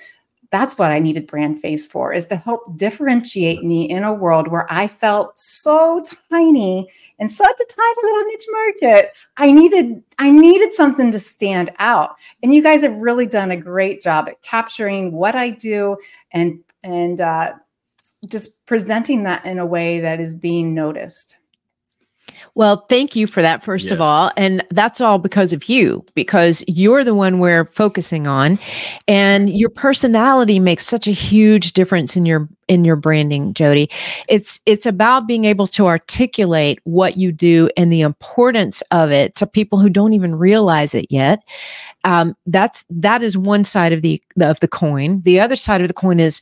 that's 0.50 0.78
what 0.78 0.90
I 0.90 0.98
needed 0.98 1.28
BrandFace 1.28 1.86
for 1.86 2.12
is 2.12 2.26
to 2.26 2.36
help 2.36 2.76
differentiate 2.76 3.62
me 3.62 3.84
in 3.88 4.04
a 4.04 4.12
world 4.12 4.48
where 4.48 4.66
I 4.70 4.86
felt 4.86 5.38
so 5.38 6.02
tiny 6.30 6.88
in 7.18 7.28
such 7.28 7.56
a 7.60 7.64
tiny 7.64 7.94
little 8.02 8.24
niche 8.24 8.46
market. 8.50 9.16
I 9.36 9.52
needed 9.52 10.02
I 10.18 10.30
needed 10.30 10.72
something 10.72 11.10
to 11.12 11.18
stand 11.18 11.70
out. 11.78 12.16
And 12.42 12.54
you 12.54 12.62
guys 12.62 12.82
have 12.82 12.96
really 12.96 13.26
done 13.26 13.50
a 13.50 13.56
great 13.56 14.02
job 14.02 14.28
at 14.28 14.42
capturing 14.42 15.12
what 15.12 15.34
I 15.34 15.50
do 15.50 15.96
and 16.32 16.60
and 16.82 17.20
uh, 17.20 17.54
just 18.28 18.64
presenting 18.66 19.24
that 19.24 19.44
in 19.44 19.58
a 19.58 19.66
way 19.66 20.00
that 20.00 20.20
is 20.20 20.34
being 20.34 20.74
noticed. 20.74 21.38
Well, 22.54 22.86
thank 22.88 23.14
you 23.14 23.26
for 23.26 23.42
that, 23.42 23.62
first 23.62 23.86
yes. 23.86 23.92
of 23.92 24.00
all. 24.00 24.30
And 24.36 24.64
that's 24.70 25.00
all 25.00 25.18
because 25.18 25.52
of 25.52 25.68
you, 25.68 26.04
because 26.14 26.64
you're 26.66 27.04
the 27.04 27.14
one 27.14 27.38
we're 27.38 27.66
focusing 27.66 28.26
on. 28.26 28.58
And 29.06 29.50
your 29.50 29.70
personality 29.70 30.58
makes 30.58 30.86
such 30.86 31.06
a 31.06 31.12
huge 31.12 31.72
difference 31.72 32.16
in 32.16 32.26
your 32.26 32.48
in 32.68 32.84
your 32.84 32.96
branding, 32.96 33.54
Jody. 33.54 33.88
It's 34.28 34.60
it's 34.66 34.86
about 34.86 35.26
being 35.26 35.44
able 35.44 35.66
to 35.68 35.86
articulate 35.86 36.80
what 36.84 37.16
you 37.16 37.30
do 37.30 37.70
and 37.76 37.92
the 37.92 38.00
importance 38.00 38.82
of 38.90 39.10
it 39.10 39.34
to 39.36 39.46
people 39.46 39.78
who 39.78 39.88
don't 39.88 40.14
even 40.14 40.34
realize 40.34 40.94
it 40.94 41.06
yet. 41.10 41.42
Um, 42.04 42.36
that's 42.46 42.84
that 42.90 43.22
is 43.22 43.36
one 43.36 43.64
side 43.64 43.92
of 43.92 44.02
the 44.02 44.22
of 44.40 44.60
the 44.60 44.68
coin. 44.68 45.22
The 45.24 45.40
other 45.40 45.56
side 45.56 45.80
of 45.80 45.88
the 45.88 45.94
coin 45.94 46.20
is 46.20 46.40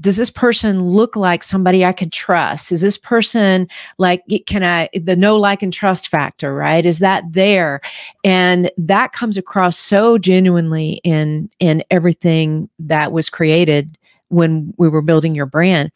does 0.00 0.16
this 0.16 0.30
person 0.30 0.88
look 0.88 1.16
like 1.16 1.42
somebody 1.42 1.84
I 1.84 1.92
could 1.92 2.12
trust? 2.12 2.70
Is 2.72 2.80
this 2.80 2.98
person 2.98 3.68
like, 3.98 4.22
can 4.46 4.62
I, 4.62 4.88
the 4.94 5.16
no 5.16 5.36
like 5.36 5.62
and 5.62 5.72
trust 5.72 6.08
factor, 6.08 6.54
right? 6.54 6.84
Is 6.84 6.98
that 6.98 7.24
there? 7.30 7.80
And 8.22 8.70
that 8.76 9.12
comes 9.12 9.36
across 9.36 9.78
so 9.78 10.18
genuinely 10.18 11.00
in, 11.04 11.50
in 11.60 11.82
everything 11.90 12.68
that 12.78 13.12
was 13.12 13.30
created 13.30 13.96
when 14.28 14.74
we 14.76 14.88
were 14.88 15.02
building 15.02 15.34
your 15.34 15.46
brand. 15.46 15.90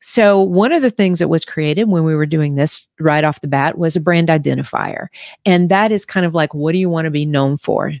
So, 0.00 0.40
one 0.40 0.72
of 0.72 0.82
the 0.82 0.90
things 0.90 1.18
that 1.18 1.28
was 1.28 1.44
created 1.44 1.88
when 1.88 2.04
we 2.04 2.14
were 2.14 2.26
doing 2.26 2.54
this 2.54 2.88
right 3.00 3.24
off 3.24 3.40
the 3.40 3.48
bat 3.48 3.78
was 3.78 3.96
a 3.96 4.00
brand 4.00 4.28
identifier. 4.28 5.08
And 5.44 5.68
that 5.70 5.90
is 5.90 6.04
kind 6.04 6.26
of 6.26 6.34
like, 6.34 6.54
what 6.54 6.72
do 6.72 6.78
you 6.78 6.88
want 6.88 7.06
to 7.06 7.10
be 7.10 7.26
known 7.26 7.56
for? 7.56 7.92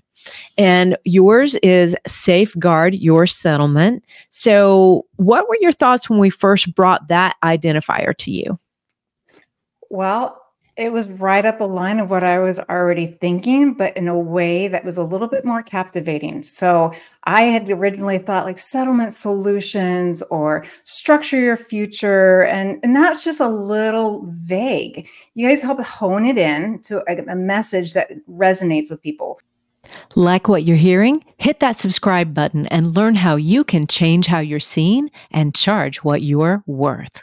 And 0.58 0.96
yours 1.04 1.54
is 1.56 1.96
safeguard 2.06 2.94
your 2.94 3.26
settlement. 3.26 4.04
So, 4.30 5.06
what 5.16 5.48
were 5.48 5.58
your 5.60 5.72
thoughts 5.72 6.08
when 6.10 6.18
we 6.18 6.30
first 6.30 6.74
brought 6.74 7.08
that 7.08 7.36
identifier 7.42 8.16
to 8.18 8.30
you? 8.30 8.58
Well, 9.90 10.40
it 10.76 10.92
was 10.92 11.08
right 11.08 11.44
up 11.44 11.60
a 11.60 11.64
line 11.64 11.98
of 11.98 12.10
what 12.10 12.22
I 12.22 12.38
was 12.38 12.60
already 12.60 13.06
thinking, 13.06 13.74
but 13.74 13.96
in 13.96 14.08
a 14.08 14.18
way 14.18 14.68
that 14.68 14.84
was 14.84 14.98
a 14.98 15.02
little 15.02 15.28
bit 15.28 15.44
more 15.44 15.62
captivating. 15.62 16.42
So 16.42 16.92
I 17.24 17.42
had 17.44 17.70
originally 17.70 18.18
thought 18.18 18.44
like 18.44 18.58
settlement 18.58 19.12
solutions 19.12 20.22
or 20.24 20.66
structure 20.84 21.40
your 21.40 21.56
future. 21.56 22.44
And, 22.44 22.78
and 22.82 22.94
that's 22.94 23.24
just 23.24 23.40
a 23.40 23.48
little 23.48 24.26
vague. 24.28 25.08
You 25.34 25.48
guys 25.48 25.62
help 25.62 25.82
hone 25.82 26.26
it 26.26 26.36
in 26.36 26.82
to 26.82 27.02
a, 27.08 27.32
a 27.32 27.36
message 27.36 27.94
that 27.94 28.10
resonates 28.28 28.90
with 28.90 29.02
people. 29.02 29.40
Like 30.14 30.48
what 30.48 30.64
you're 30.64 30.76
hearing? 30.76 31.24
Hit 31.38 31.60
that 31.60 31.78
subscribe 31.78 32.34
button 32.34 32.66
and 32.66 32.94
learn 32.94 33.14
how 33.14 33.36
you 33.36 33.64
can 33.64 33.86
change 33.86 34.26
how 34.26 34.40
you're 34.40 34.60
seen 34.60 35.10
and 35.30 35.54
charge 35.54 35.98
what 35.98 36.22
you're 36.22 36.62
worth. 36.66 37.22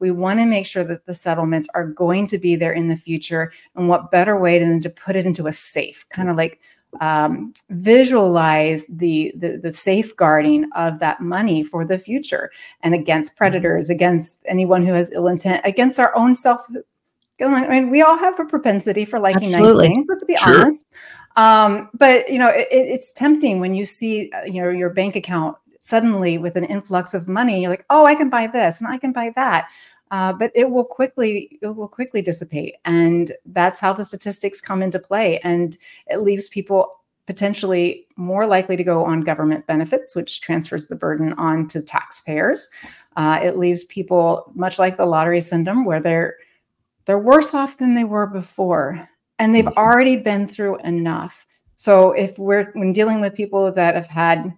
We 0.00 0.10
want 0.10 0.38
to 0.40 0.46
make 0.46 0.66
sure 0.66 0.84
that 0.84 1.06
the 1.06 1.14
settlements 1.14 1.68
are 1.74 1.86
going 1.86 2.26
to 2.28 2.38
be 2.38 2.56
there 2.56 2.72
in 2.72 2.88
the 2.88 2.96
future. 2.96 3.52
And 3.74 3.88
what 3.88 4.10
better 4.10 4.38
way 4.38 4.58
than 4.58 4.80
to 4.80 4.90
put 4.90 5.16
it 5.16 5.26
into 5.26 5.46
a 5.46 5.52
safe, 5.52 6.06
kind 6.08 6.30
of 6.30 6.36
like 6.36 6.60
um, 7.00 7.52
visualize 7.70 8.86
the, 8.86 9.32
the, 9.36 9.58
the 9.58 9.72
safeguarding 9.72 10.68
of 10.74 10.98
that 11.00 11.20
money 11.20 11.62
for 11.62 11.84
the 11.84 11.98
future 11.98 12.50
and 12.82 12.94
against 12.94 13.32
mm-hmm. 13.32 13.38
predators, 13.38 13.90
against 13.90 14.44
anyone 14.46 14.84
who 14.84 14.92
has 14.92 15.10
ill 15.12 15.28
intent, 15.28 15.60
against 15.64 15.98
our 15.98 16.14
own 16.16 16.34
self. 16.34 16.66
I 17.40 17.68
mean, 17.68 17.90
we 17.90 18.02
all 18.02 18.18
have 18.18 18.40
a 18.40 18.44
propensity 18.44 19.04
for 19.04 19.20
liking 19.20 19.42
Absolutely. 19.42 19.88
nice 19.88 19.94
things. 19.94 20.06
Let's 20.08 20.24
be 20.24 20.36
sure. 20.36 20.60
honest. 20.60 20.92
Um, 21.36 21.88
but 21.94 22.28
you 22.28 22.38
know, 22.38 22.48
it, 22.48 22.66
it's 22.70 23.12
tempting 23.12 23.60
when 23.60 23.74
you 23.74 23.84
see 23.84 24.30
uh, 24.32 24.42
you 24.44 24.60
know 24.60 24.70
your 24.70 24.90
bank 24.90 25.14
account 25.14 25.56
suddenly 25.88 26.38
with 26.38 26.56
an 26.56 26.64
influx 26.64 27.14
of 27.14 27.28
money. 27.28 27.60
You're 27.60 27.70
like, 27.70 27.86
oh, 27.90 28.04
I 28.04 28.14
can 28.14 28.28
buy 28.28 28.46
this 28.46 28.80
and 28.80 28.90
I 28.90 28.98
can 28.98 29.12
buy 29.12 29.32
that. 29.36 29.68
Uh, 30.10 30.32
but 30.32 30.50
it 30.54 30.70
will 30.70 30.84
quickly 30.84 31.58
it 31.60 31.76
will 31.76 31.88
quickly 31.88 32.22
dissipate 32.22 32.76
and 32.86 33.32
that's 33.44 33.78
how 33.78 33.92
the 33.92 34.02
statistics 34.02 34.58
come 34.58 34.82
into 34.82 34.98
play 34.98 35.38
and 35.40 35.76
it 36.06 36.22
leaves 36.22 36.48
people 36.48 36.98
potentially 37.28 38.06
more 38.16 38.46
likely 38.46 38.74
to 38.74 38.82
go 38.82 39.04
on 39.04 39.20
government 39.20 39.66
benefits, 39.66 40.16
which 40.16 40.40
transfers 40.40 40.86
the 40.86 40.96
burden 40.96 41.34
on 41.34 41.66
to 41.66 41.82
taxpayers. 41.82 42.70
Uh, 43.16 43.38
it 43.42 43.58
leaves 43.58 43.84
people 43.84 44.50
much 44.54 44.78
like 44.78 44.96
the 44.96 45.04
lottery 45.04 45.42
syndrome, 45.42 45.84
where 45.84 46.00
they're 46.00 46.36
they're 47.04 47.18
worse 47.18 47.52
off 47.52 47.76
than 47.76 47.94
they 47.94 48.04
were 48.04 48.26
before, 48.26 49.06
and 49.38 49.54
they've 49.54 49.66
mm-hmm. 49.66 49.78
already 49.78 50.16
been 50.16 50.48
through 50.48 50.78
enough. 50.78 51.46
So 51.76 52.12
if 52.12 52.38
we're 52.38 52.70
when 52.72 52.94
dealing 52.94 53.20
with 53.20 53.34
people 53.34 53.70
that 53.70 53.94
have 53.94 54.06
had 54.06 54.56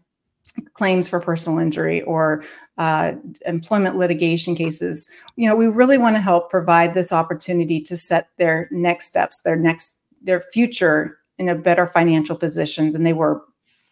claims 0.75 1.09
for 1.09 1.21
personal 1.21 1.59
injury 1.59 2.03
or 2.03 2.43
uh, 2.79 3.13
employment 3.47 3.97
litigation 3.97 4.55
cases, 4.55 5.11
you 5.37 5.49
know, 5.49 5.57
we 5.57 5.67
really 5.67 5.99
want 5.99 6.17
to 6.17 6.21
help 6.21 6.51
provide 6.51 6.95
this 6.95 7.13
opportunity 7.13 7.81
to 7.81 7.97
set 7.97 8.29
their 8.37 8.69
next 8.71 9.07
steps, 9.07 9.41
their 9.41 9.57
next 9.57 10.01
their 10.23 10.41
future 10.41 11.19
in 11.39 11.49
a 11.49 11.55
better 11.55 11.87
financial 11.87 12.37
position 12.37 12.93
than 12.93 13.03
they 13.03 13.15
were 13.15 13.43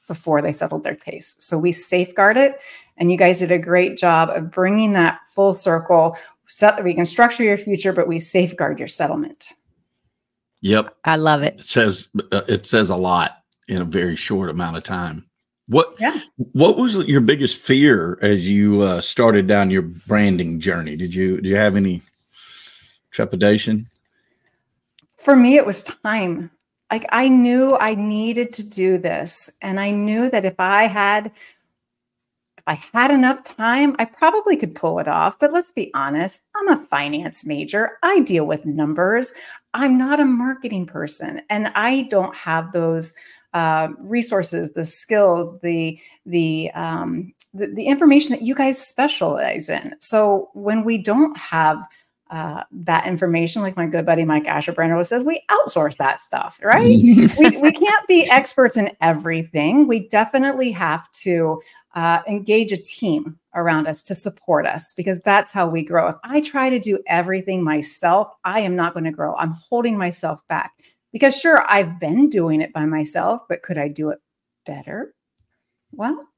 before 0.06 0.42
they 0.42 0.52
settled 0.52 0.82
their 0.82 0.94
case. 0.94 1.36
So 1.38 1.58
we 1.58 1.72
safeguard 1.72 2.36
it. 2.36 2.60
And 2.96 3.12
you 3.12 3.16
guys 3.16 3.38
did 3.38 3.52
a 3.52 3.58
great 3.58 3.96
job 3.96 4.30
of 4.30 4.50
bringing 4.50 4.92
that 4.94 5.20
full 5.34 5.54
circle. 5.54 6.16
So 6.46 6.76
we 6.82 6.94
can 6.94 7.06
structure 7.06 7.44
your 7.44 7.56
future, 7.56 7.92
but 7.92 8.08
we 8.08 8.18
safeguard 8.18 8.78
your 8.78 8.88
settlement. 8.88 9.52
Yep. 10.62 10.96
I 11.04 11.16
love 11.16 11.42
it. 11.42 11.60
It 11.60 11.66
says 11.66 12.08
uh, 12.32 12.42
it 12.48 12.66
says 12.66 12.90
a 12.90 12.96
lot 12.96 13.38
in 13.68 13.80
a 13.80 13.84
very 13.84 14.16
short 14.16 14.50
amount 14.50 14.76
of 14.76 14.82
time. 14.82 15.27
What 15.68 15.94
yeah. 16.00 16.20
what 16.52 16.76
was 16.76 16.96
your 17.04 17.20
biggest 17.20 17.60
fear 17.60 18.18
as 18.22 18.48
you 18.48 18.82
uh, 18.82 19.00
started 19.00 19.46
down 19.46 19.70
your 19.70 19.82
branding 19.82 20.60
journey? 20.60 20.96
Did 20.96 21.14
you 21.14 21.36
did 21.36 21.46
you 21.46 21.56
have 21.56 21.76
any 21.76 22.02
trepidation? 23.10 23.88
For 25.18 25.36
me 25.36 25.56
it 25.56 25.66
was 25.66 25.82
time 25.82 26.50
like 26.90 27.06
I 27.10 27.28
knew 27.28 27.76
I 27.78 27.94
needed 27.94 28.52
to 28.54 28.66
do 28.66 28.98
this. 28.98 29.50
And 29.62 29.78
I 29.78 29.90
knew 29.90 30.30
that 30.30 30.44
if 30.44 30.54
I 30.58 30.84
had 30.84 31.26
if 32.56 32.64
I 32.66 32.74
had 32.74 33.10
enough 33.10 33.44
time, 33.44 33.94
I 33.98 34.04
probably 34.04 34.56
could 34.56 34.74
pull 34.74 34.98
it 34.98 35.08
off. 35.08 35.38
But 35.38 35.52
let's 35.52 35.70
be 35.70 35.90
honest, 35.94 36.42
I'm 36.56 36.68
a 36.68 36.86
finance 36.86 37.46
major. 37.46 37.98
I 38.02 38.20
deal 38.20 38.46
with 38.46 38.66
numbers. 38.66 39.32
I'm 39.74 39.96
not 39.96 40.20
a 40.20 40.24
marketing 40.24 40.86
person. 40.86 41.40
And 41.50 41.70
I 41.74 42.02
don't 42.10 42.34
have 42.34 42.72
those 42.72 43.14
uh, 43.54 43.88
resources, 43.98 44.72
the 44.72 44.84
skills, 44.84 45.58
the 45.60 45.98
the, 46.26 46.70
um, 46.74 47.32
the 47.54 47.68
the 47.68 47.86
information 47.86 48.32
that 48.32 48.42
you 48.42 48.54
guys 48.54 48.84
specialize 48.84 49.68
in. 49.68 49.94
So 50.00 50.50
when 50.54 50.84
we 50.84 50.98
don't 50.98 51.36
have 51.36 51.78
uh, 52.30 52.62
that 52.70 53.06
information, 53.06 53.62
like 53.62 53.76
my 53.76 53.86
good 53.86 54.04
buddy 54.04 54.24
Mike 54.24 54.44
Asherbrander 54.44 55.04
says, 55.06 55.24
we 55.24 55.42
outsource 55.50 55.96
that 55.96 56.20
stuff, 56.20 56.60
right? 56.62 56.98
we, 57.38 57.56
we 57.56 57.72
can't 57.72 58.06
be 58.06 58.28
experts 58.30 58.76
in 58.76 58.90
everything. 59.00 59.86
We 59.86 60.08
definitely 60.08 60.70
have 60.72 61.10
to 61.22 61.60
uh, 61.94 62.20
engage 62.28 62.70
a 62.72 62.76
team 62.76 63.38
around 63.54 63.86
us 63.86 64.02
to 64.04 64.14
support 64.14 64.66
us 64.66 64.92
because 64.92 65.20
that's 65.20 65.50
how 65.50 65.68
we 65.68 65.82
grow. 65.82 66.08
If 66.08 66.16
I 66.22 66.42
try 66.42 66.68
to 66.68 66.78
do 66.78 66.98
everything 67.06 67.64
myself, 67.64 68.28
I 68.44 68.60
am 68.60 68.76
not 68.76 68.92
going 68.92 69.04
to 69.04 69.10
grow. 69.10 69.34
I'm 69.36 69.52
holding 69.52 69.96
myself 69.96 70.46
back 70.48 70.72
because, 71.18 71.38
sure, 71.38 71.64
I've 71.68 71.98
been 71.98 72.28
doing 72.28 72.60
it 72.60 72.72
by 72.72 72.86
myself, 72.86 73.42
but 73.48 73.62
could 73.62 73.78
I 73.78 73.88
do 73.88 74.10
it 74.10 74.20
better? 74.64 75.14
Well, 75.92 76.28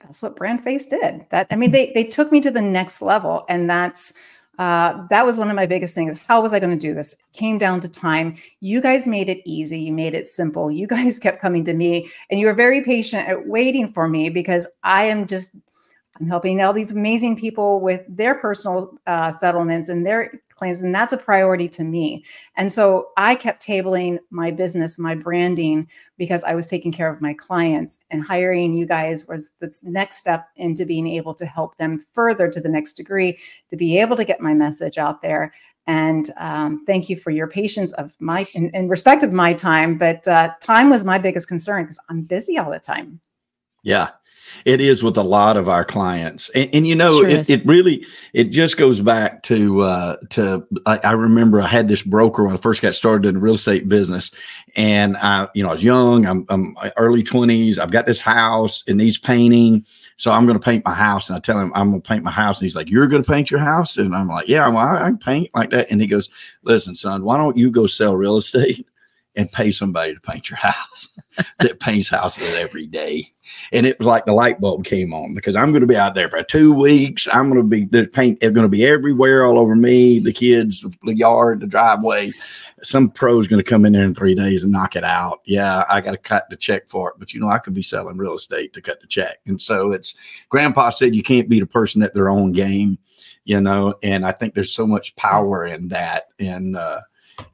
that's 0.00 0.20
what 0.20 0.36
BrandFace 0.36 0.90
did. 0.90 1.26
That 1.30 1.46
I 1.50 1.56
mean, 1.56 1.70
they 1.70 1.92
they 1.94 2.04
took 2.04 2.30
me 2.30 2.40
to 2.42 2.50
the 2.50 2.62
next 2.62 3.00
level, 3.00 3.44
and 3.48 3.68
that's 3.68 4.12
uh, 4.58 5.06
that 5.10 5.24
was 5.24 5.36
one 5.36 5.50
of 5.50 5.56
my 5.56 5.66
biggest 5.66 5.94
things. 5.94 6.20
How 6.26 6.40
was 6.40 6.52
I 6.52 6.60
going 6.60 6.76
to 6.76 6.86
do 6.86 6.94
this? 6.94 7.12
It 7.12 7.38
came 7.38 7.58
down 7.58 7.80
to 7.80 7.88
time. 7.88 8.36
You 8.60 8.80
guys 8.80 9.06
made 9.06 9.28
it 9.28 9.42
easy. 9.44 9.78
You 9.80 9.92
made 9.92 10.14
it 10.14 10.26
simple. 10.26 10.70
You 10.70 10.86
guys 10.96 11.18
kept 11.18 11.40
coming 11.40 11.64
to 11.64 11.74
me 11.74 12.10
and 12.30 12.40
you 12.40 12.46
were 12.46 12.54
very 12.54 12.82
patient 12.82 13.28
at 13.28 13.46
waiting 13.46 13.88
for 13.88 14.08
me 14.08 14.30
because 14.30 14.66
I 14.82 15.04
am 15.04 15.26
just 15.26 15.54
I'm 16.18 16.26
helping 16.26 16.62
all 16.62 16.72
these 16.72 16.92
amazing 16.92 17.36
people 17.36 17.80
with 17.80 18.02
their 18.08 18.36
personal 18.36 18.96
uh, 19.06 19.30
settlements 19.30 19.90
and 19.90 20.06
their 20.06 20.32
claims, 20.56 20.82
and 20.82 20.94
that's 20.94 21.12
a 21.12 21.18
priority 21.18 21.68
to 21.68 21.84
me. 21.84 22.24
And 22.56 22.72
so 22.72 23.08
I 23.16 23.34
kept 23.34 23.64
tabling 23.64 24.18
my 24.30 24.50
business, 24.50 24.98
my 24.98 25.14
branding, 25.14 25.88
because 26.18 26.42
I 26.44 26.54
was 26.54 26.68
taking 26.68 26.92
care 26.92 27.12
of 27.12 27.20
my 27.20 27.34
clients, 27.34 27.98
and 28.10 28.22
hiring 28.22 28.74
you 28.74 28.86
guys 28.86 29.26
was 29.28 29.52
the 29.60 29.72
next 29.84 30.16
step 30.16 30.48
into 30.56 30.84
being 30.84 31.06
able 31.06 31.34
to 31.34 31.46
help 31.46 31.76
them 31.76 32.00
further 32.12 32.48
to 32.48 32.60
the 32.60 32.68
next 32.68 32.94
degree, 32.94 33.38
to 33.70 33.76
be 33.76 33.98
able 34.00 34.16
to 34.16 34.24
get 34.24 34.40
my 34.40 34.54
message 34.54 34.98
out 34.98 35.22
there. 35.22 35.52
And 35.86 36.30
um, 36.36 36.84
thank 36.84 37.08
you 37.08 37.16
for 37.16 37.30
your 37.30 37.46
patience 37.46 37.92
of 37.92 38.16
my 38.18 38.46
in, 38.54 38.70
in 38.70 38.88
respect 38.88 39.22
of 39.22 39.32
my 39.32 39.52
time, 39.52 39.98
but 39.98 40.26
uh, 40.26 40.52
time 40.60 40.90
was 40.90 41.04
my 41.04 41.18
biggest 41.18 41.46
concern 41.46 41.84
because 41.84 42.00
I'm 42.08 42.22
busy 42.22 42.58
all 42.58 42.72
the 42.72 42.80
time. 42.80 43.20
Yeah, 43.84 44.10
it 44.64 44.80
is 44.80 45.02
with 45.02 45.16
a 45.16 45.22
lot 45.22 45.56
of 45.56 45.68
our 45.68 45.84
clients, 45.84 46.50
and, 46.50 46.68
and 46.72 46.86
you 46.86 46.94
know, 46.94 47.20
sure 47.20 47.28
it, 47.28 47.48
it, 47.48 47.66
really 47.66 48.04
it 48.32 48.44
just 48.44 48.76
goes 48.76 49.00
back 49.00 49.42
to 49.44 49.82
uh, 49.82 50.16
to 50.30 50.66
I, 50.86 50.98
I, 51.04 51.12
remember 51.12 51.60
I 51.60 51.66
had 51.66 51.88
this 51.88 52.02
broker 52.02 52.44
when 52.44 52.54
I 52.54 52.56
first 52.56 52.82
got 52.82 52.94
started 52.94 53.28
in 53.28 53.34
the 53.34 53.40
real 53.40 53.54
estate 53.54 53.88
business, 53.88 54.30
and 54.74 55.16
I 55.18 55.48
you 55.54 55.62
know 55.62 55.70
I 55.70 55.72
was 55.72 55.84
young, 55.84 56.26
I'm, 56.26 56.46
I'm 56.48 56.76
early 56.96 57.22
twenties, 57.22 57.78
I've 57.78 57.90
got 57.90 58.06
this 58.06 58.20
house, 58.20 58.84
and 58.86 58.98
needs 58.98 59.18
painting, 59.18 59.84
so 60.16 60.32
I'm 60.32 60.46
going 60.46 60.58
to 60.58 60.64
paint 60.64 60.84
my 60.84 60.94
house, 60.94 61.28
and 61.28 61.36
I 61.36 61.40
tell 61.40 61.58
him 61.58 61.72
I'm 61.74 61.90
going 61.90 62.02
to 62.02 62.08
paint 62.08 62.24
my 62.24 62.30
house, 62.30 62.58
and 62.58 62.66
he's 62.66 62.76
like, 62.76 62.88
"You're 62.88 63.06
going 63.06 63.22
to 63.22 63.30
paint 63.30 63.50
your 63.50 63.60
house?" 63.60 63.96
And 63.98 64.14
I'm 64.14 64.28
like, 64.28 64.48
"Yeah, 64.48 64.66
well, 64.68 64.78
I, 64.78 65.08
I 65.08 65.12
paint 65.12 65.50
like 65.54 65.70
that," 65.70 65.88
and 65.90 66.00
he 66.00 66.06
goes, 66.06 66.30
"Listen, 66.62 66.94
son, 66.94 67.22
why 67.22 67.36
don't 67.36 67.56
you 67.56 67.70
go 67.70 67.86
sell 67.86 68.16
real 68.16 68.36
estate?" 68.36 68.86
And 69.36 69.52
pay 69.52 69.70
somebody 69.70 70.14
to 70.14 70.20
paint 70.20 70.50
your 70.50 70.56
house 70.58 71.08
that 71.60 71.80
paints 71.80 72.08
houses 72.08 72.54
every 72.54 72.86
day. 72.86 73.30
And 73.72 73.86
it 73.86 73.98
was 73.98 74.08
like 74.08 74.24
the 74.24 74.32
light 74.32 74.60
bulb 74.60 74.84
came 74.84 75.12
on 75.12 75.34
because 75.34 75.54
I'm 75.54 75.70
going 75.70 75.82
to 75.82 75.86
be 75.86 75.96
out 75.96 76.14
there 76.14 76.28
for 76.28 76.42
two 76.42 76.72
weeks. 76.72 77.28
I'm 77.32 77.48
going 77.48 77.60
to 77.60 77.68
be 77.68 77.84
the 77.84 78.06
paint 78.06 78.38
is 78.40 78.50
going 78.50 78.64
to 78.64 78.68
be 78.68 78.84
everywhere 78.84 79.44
all 79.44 79.58
over 79.58 79.76
me, 79.76 80.18
the 80.18 80.32
kids, 80.32 80.84
the 81.04 81.14
yard, 81.14 81.60
the 81.60 81.66
driveway. 81.66 82.32
Some 82.82 83.10
pro 83.10 83.38
is 83.38 83.46
going 83.46 83.62
to 83.62 83.68
come 83.68 83.84
in 83.84 83.92
there 83.92 84.04
in 84.04 84.14
three 84.14 84.34
days 84.34 84.62
and 84.62 84.72
knock 84.72 84.96
it 84.96 85.04
out. 85.04 85.40
Yeah, 85.44 85.84
I 85.88 86.00
got 86.00 86.12
to 86.12 86.18
cut 86.18 86.48
the 86.50 86.56
check 86.56 86.88
for 86.88 87.10
it, 87.10 87.16
but 87.18 87.32
you 87.32 87.40
know 87.40 87.48
I 87.48 87.58
could 87.58 87.74
be 87.74 87.82
selling 87.82 88.16
real 88.16 88.34
estate 88.34 88.72
to 88.72 88.82
cut 88.82 89.00
the 89.00 89.06
check. 89.06 89.38
And 89.46 89.60
so 89.60 89.92
it's 89.92 90.14
Grandpa 90.48 90.90
said 90.90 91.14
you 91.14 91.22
can't 91.22 91.48
beat 91.48 91.62
a 91.62 91.66
person 91.66 92.02
at 92.02 92.14
their 92.14 92.28
own 92.28 92.52
game, 92.52 92.98
you 93.44 93.60
know. 93.60 93.94
And 94.02 94.26
I 94.26 94.32
think 94.32 94.54
there's 94.54 94.74
so 94.74 94.86
much 94.86 95.14
power 95.16 95.66
in 95.66 95.88
that. 95.88 96.28
And 96.38 96.76
uh, 96.76 97.00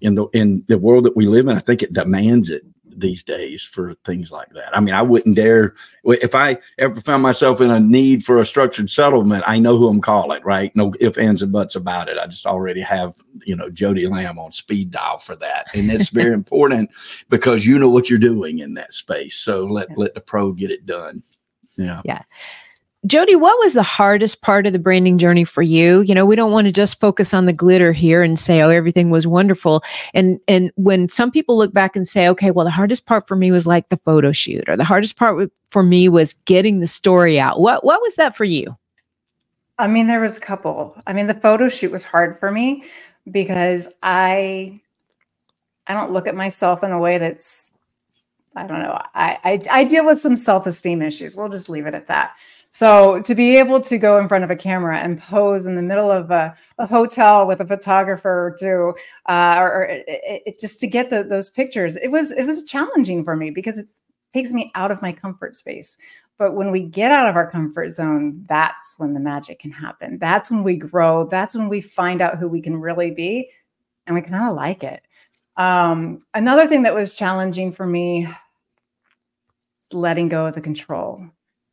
in 0.00 0.14
the 0.14 0.26
in 0.28 0.64
the 0.68 0.78
world 0.78 1.04
that 1.04 1.16
we 1.16 1.26
live 1.26 1.48
in, 1.48 1.56
I 1.56 1.60
think 1.60 1.82
it 1.82 1.92
demands 1.92 2.50
it 2.50 2.64
these 2.96 3.22
days 3.22 3.62
for 3.62 3.94
things 4.04 4.30
like 4.30 4.50
that. 4.50 4.76
I 4.76 4.80
mean, 4.80 4.94
I 4.94 5.02
wouldn't 5.02 5.36
dare 5.36 5.74
if 6.04 6.34
I 6.34 6.58
ever 6.78 7.00
found 7.00 7.22
myself 7.22 7.60
in 7.60 7.70
a 7.70 7.80
need 7.80 8.24
for 8.24 8.40
a 8.40 8.44
structured 8.44 8.90
settlement, 8.90 9.44
I 9.46 9.58
know 9.58 9.78
who 9.78 9.88
I'm 9.88 10.00
calling, 10.00 10.42
right? 10.42 10.74
No 10.76 10.92
if 11.00 11.18
ands 11.18 11.42
and 11.42 11.52
buts 11.52 11.74
about 11.74 12.08
it. 12.08 12.18
I 12.18 12.26
just 12.26 12.46
already 12.46 12.80
have, 12.80 13.14
you 13.44 13.56
know, 13.56 13.70
Jody 13.70 14.06
Lamb 14.06 14.38
on 14.38 14.52
speed 14.52 14.90
dial 14.90 15.18
for 15.18 15.36
that. 15.36 15.74
And 15.74 15.90
it's 15.90 16.10
very 16.10 16.32
important 16.32 16.90
because 17.28 17.66
you 17.66 17.78
know 17.78 17.88
what 17.88 18.10
you're 18.10 18.18
doing 18.18 18.60
in 18.60 18.74
that 18.74 18.94
space. 18.94 19.36
So 19.36 19.64
let 19.64 19.88
yes. 19.90 19.98
let 19.98 20.14
the 20.14 20.20
pro 20.20 20.52
get 20.52 20.70
it 20.70 20.86
done. 20.86 21.22
Yeah. 21.76 22.02
Yeah. 22.04 22.22
Jody, 23.06 23.34
what 23.34 23.58
was 23.58 23.74
the 23.74 23.82
hardest 23.82 24.42
part 24.42 24.64
of 24.66 24.72
the 24.72 24.78
branding 24.78 25.18
journey 25.18 25.44
for 25.44 25.62
you? 25.62 26.02
You 26.02 26.14
know, 26.14 26.24
we 26.24 26.36
don't 26.36 26.52
want 26.52 26.66
to 26.66 26.72
just 26.72 27.00
focus 27.00 27.34
on 27.34 27.46
the 27.46 27.52
glitter 27.52 27.92
here 27.92 28.22
and 28.22 28.38
say, 28.38 28.62
"Oh, 28.62 28.70
everything 28.70 29.10
was 29.10 29.26
wonderful." 29.26 29.82
And 30.14 30.38
and 30.46 30.70
when 30.76 31.08
some 31.08 31.32
people 31.32 31.56
look 31.58 31.72
back 31.74 31.96
and 31.96 32.06
say, 32.06 32.28
"Okay, 32.28 32.52
well, 32.52 32.64
the 32.64 32.70
hardest 32.70 33.06
part 33.06 33.26
for 33.26 33.34
me 33.36 33.50
was 33.50 33.66
like 33.66 33.88
the 33.88 34.00
photo 34.04 34.30
shoot, 34.30 34.68
or 34.68 34.76
the 34.76 34.84
hardest 34.84 35.16
part 35.16 35.50
for 35.68 35.82
me 35.82 36.08
was 36.08 36.34
getting 36.44 36.78
the 36.78 36.86
story 36.86 37.40
out." 37.40 37.60
What 37.60 37.84
what 37.84 38.00
was 38.02 38.14
that 38.16 38.36
for 38.36 38.44
you? 38.44 38.76
I 39.78 39.88
mean, 39.88 40.06
there 40.06 40.20
was 40.20 40.36
a 40.36 40.40
couple. 40.40 40.96
I 41.06 41.12
mean, 41.12 41.26
the 41.26 41.34
photo 41.34 41.68
shoot 41.68 41.92
was 41.92 42.04
hard 42.04 42.38
for 42.38 42.52
me 42.52 42.84
because 43.30 43.88
I 44.02 44.80
I 45.88 45.94
don't 45.94 46.12
look 46.12 46.28
at 46.28 46.36
myself 46.36 46.84
in 46.84 46.92
a 46.92 47.00
way 47.00 47.18
that's 47.18 47.72
I 48.56 48.66
don't 48.66 48.80
know. 48.82 48.98
I 49.14 49.38
I, 49.44 49.60
I 49.70 49.84
deal 49.84 50.06
with 50.06 50.20
some 50.20 50.36
self 50.36 50.66
esteem 50.66 51.02
issues. 51.02 51.36
We'll 51.36 51.48
just 51.48 51.68
leave 51.70 51.86
it 51.86 51.94
at 51.94 52.08
that. 52.08 52.36
So 52.74 53.20
to 53.20 53.34
be 53.34 53.58
able 53.58 53.82
to 53.82 53.98
go 53.98 54.18
in 54.18 54.28
front 54.28 54.44
of 54.44 54.50
a 54.50 54.56
camera 54.56 54.96
and 54.98 55.20
pose 55.20 55.66
in 55.66 55.76
the 55.76 55.82
middle 55.82 56.10
of 56.10 56.30
a, 56.30 56.56
a 56.78 56.86
hotel 56.86 57.46
with 57.46 57.60
a 57.60 57.66
photographer 57.66 58.56
to, 58.60 58.94
uh, 59.26 59.58
or, 59.60 59.74
or 59.74 59.82
it, 59.84 60.04
it, 60.46 60.58
just 60.58 60.80
to 60.80 60.86
get 60.86 61.10
the, 61.10 61.22
those 61.22 61.50
pictures, 61.50 61.96
it 61.96 62.08
was 62.08 62.32
it 62.32 62.44
was 62.44 62.64
challenging 62.64 63.24
for 63.24 63.36
me 63.36 63.50
because 63.50 63.76
it 63.76 63.92
takes 64.32 64.54
me 64.54 64.72
out 64.74 64.90
of 64.90 65.02
my 65.02 65.12
comfort 65.12 65.54
space. 65.54 65.98
But 66.38 66.54
when 66.54 66.70
we 66.70 66.80
get 66.80 67.12
out 67.12 67.28
of 67.28 67.36
our 67.36 67.48
comfort 67.48 67.90
zone, 67.90 68.42
that's 68.48 68.98
when 68.98 69.12
the 69.12 69.20
magic 69.20 69.58
can 69.58 69.70
happen. 69.70 70.16
That's 70.18 70.50
when 70.50 70.64
we 70.64 70.76
grow. 70.76 71.26
That's 71.26 71.54
when 71.54 71.68
we 71.68 71.82
find 71.82 72.22
out 72.22 72.38
who 72.38 72.48
we 72.48 72.62
can 72.62 72.78
really 72.78 73.10
be, 73.10 73.50
and 74.06 74.16
we 74.16 74.22
kind 74.22 74.48
of 74.48 74.56
like 74.56 74.82
it. 74.82 75.06
Um, 75.58 76.20
another 76.32 76.66
thing 76.66 76.84
that 76.84 76.94
was 76.94 77.18
challenging 77.18 77.70
for 77.70 77.86
me 77.86 78.26
is 79.82 79.92
letting 79.92 80.30
go 80.30 80.46
of 80.46 80.54
the 80.54 80.62
control 80.62 81.28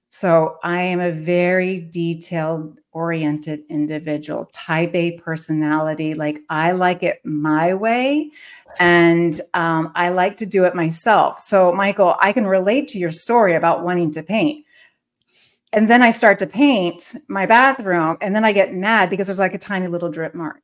so 0.10 0.58
I 0.64 0.82
am 0.82 1.00
a 1.00 1.12
very 1.12 1.82
detailed 1.92 2.80
oriented 2.92 3.64
individual, 3.70 4.50
type 4.52 4.94
A 4.96 5.12
personality. 5.20 6.16
Like 6.16 6.40
I 6.50 6.72
like 6.72 7.04
it 7.04 7.22
my 7.24 7.76
way 7.76 8.32
and 8.80 9.40
um, 9.54 9.92
I 9.96 10.10
like 10.10 10.38
to 10.38 10.46
do 10.46 10.66
it 10.66 10.74
myself. 10.74 11.40
So, 11.40 11.72
Michael, 11.72 12.16
I 12.20 12.34
can 12.34 12.48
relate 12.48 12.88
to 12.90 12.98
your 12.98 13.12
story 13.12 13.54
about 13.54 13.84
wanting 13.84 14.12
to 14.12 14.24
paint. 14.24 14.66
And 15.74 15.88
then 15.88 16.02
I 16.02 16.10
start 16.10 16.40
to 16.40 16.48
paint 16.48 17.16
my 17.28 17.46
bathroom 17.46 18.18
and 18.22 18.36
then 18.36 18.44
I 18.44 18.52
get 18.52 18.74
mad 18.74 19.12
because 19.12 19.28
there's 19.28 19.40
like 19.40 19.54
a 19.54 19.60
tiny 19.60 19.88
little 19.88 20.10
drip 20.10 20.34
mark. 20.34 20.62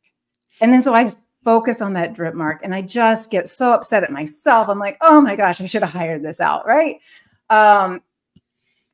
And 0.60 0.74
then 0.74 0.82
so 0.82 0.96
I 0.96 1.12
focus 1.44 1.80
on 1.80 1.94
that 1.94 2.14
drip 2.14 2.34
mark 2.34 2.62
and 2.64 2.74
I 2.74 2.82
just 2.82 3.30
get 3.30 3.48
so 3.48 3.74
upset 3.74 4.04
at 4.04 4.12
myself. 4.12 4.68
I'm 4.68 4.80
like, 4.80 4.98
oh 5.02 5.22
my 5.22 5.36
gosh, 5.36 5.62
I 5.62 5.66
should 5.66 5.84
have 5.84 5.94
hired 5.94 6.24
this 6.24 6.42
out. 6.42 6.66
Right. 6.66 7.00
Um, 7.52 8.02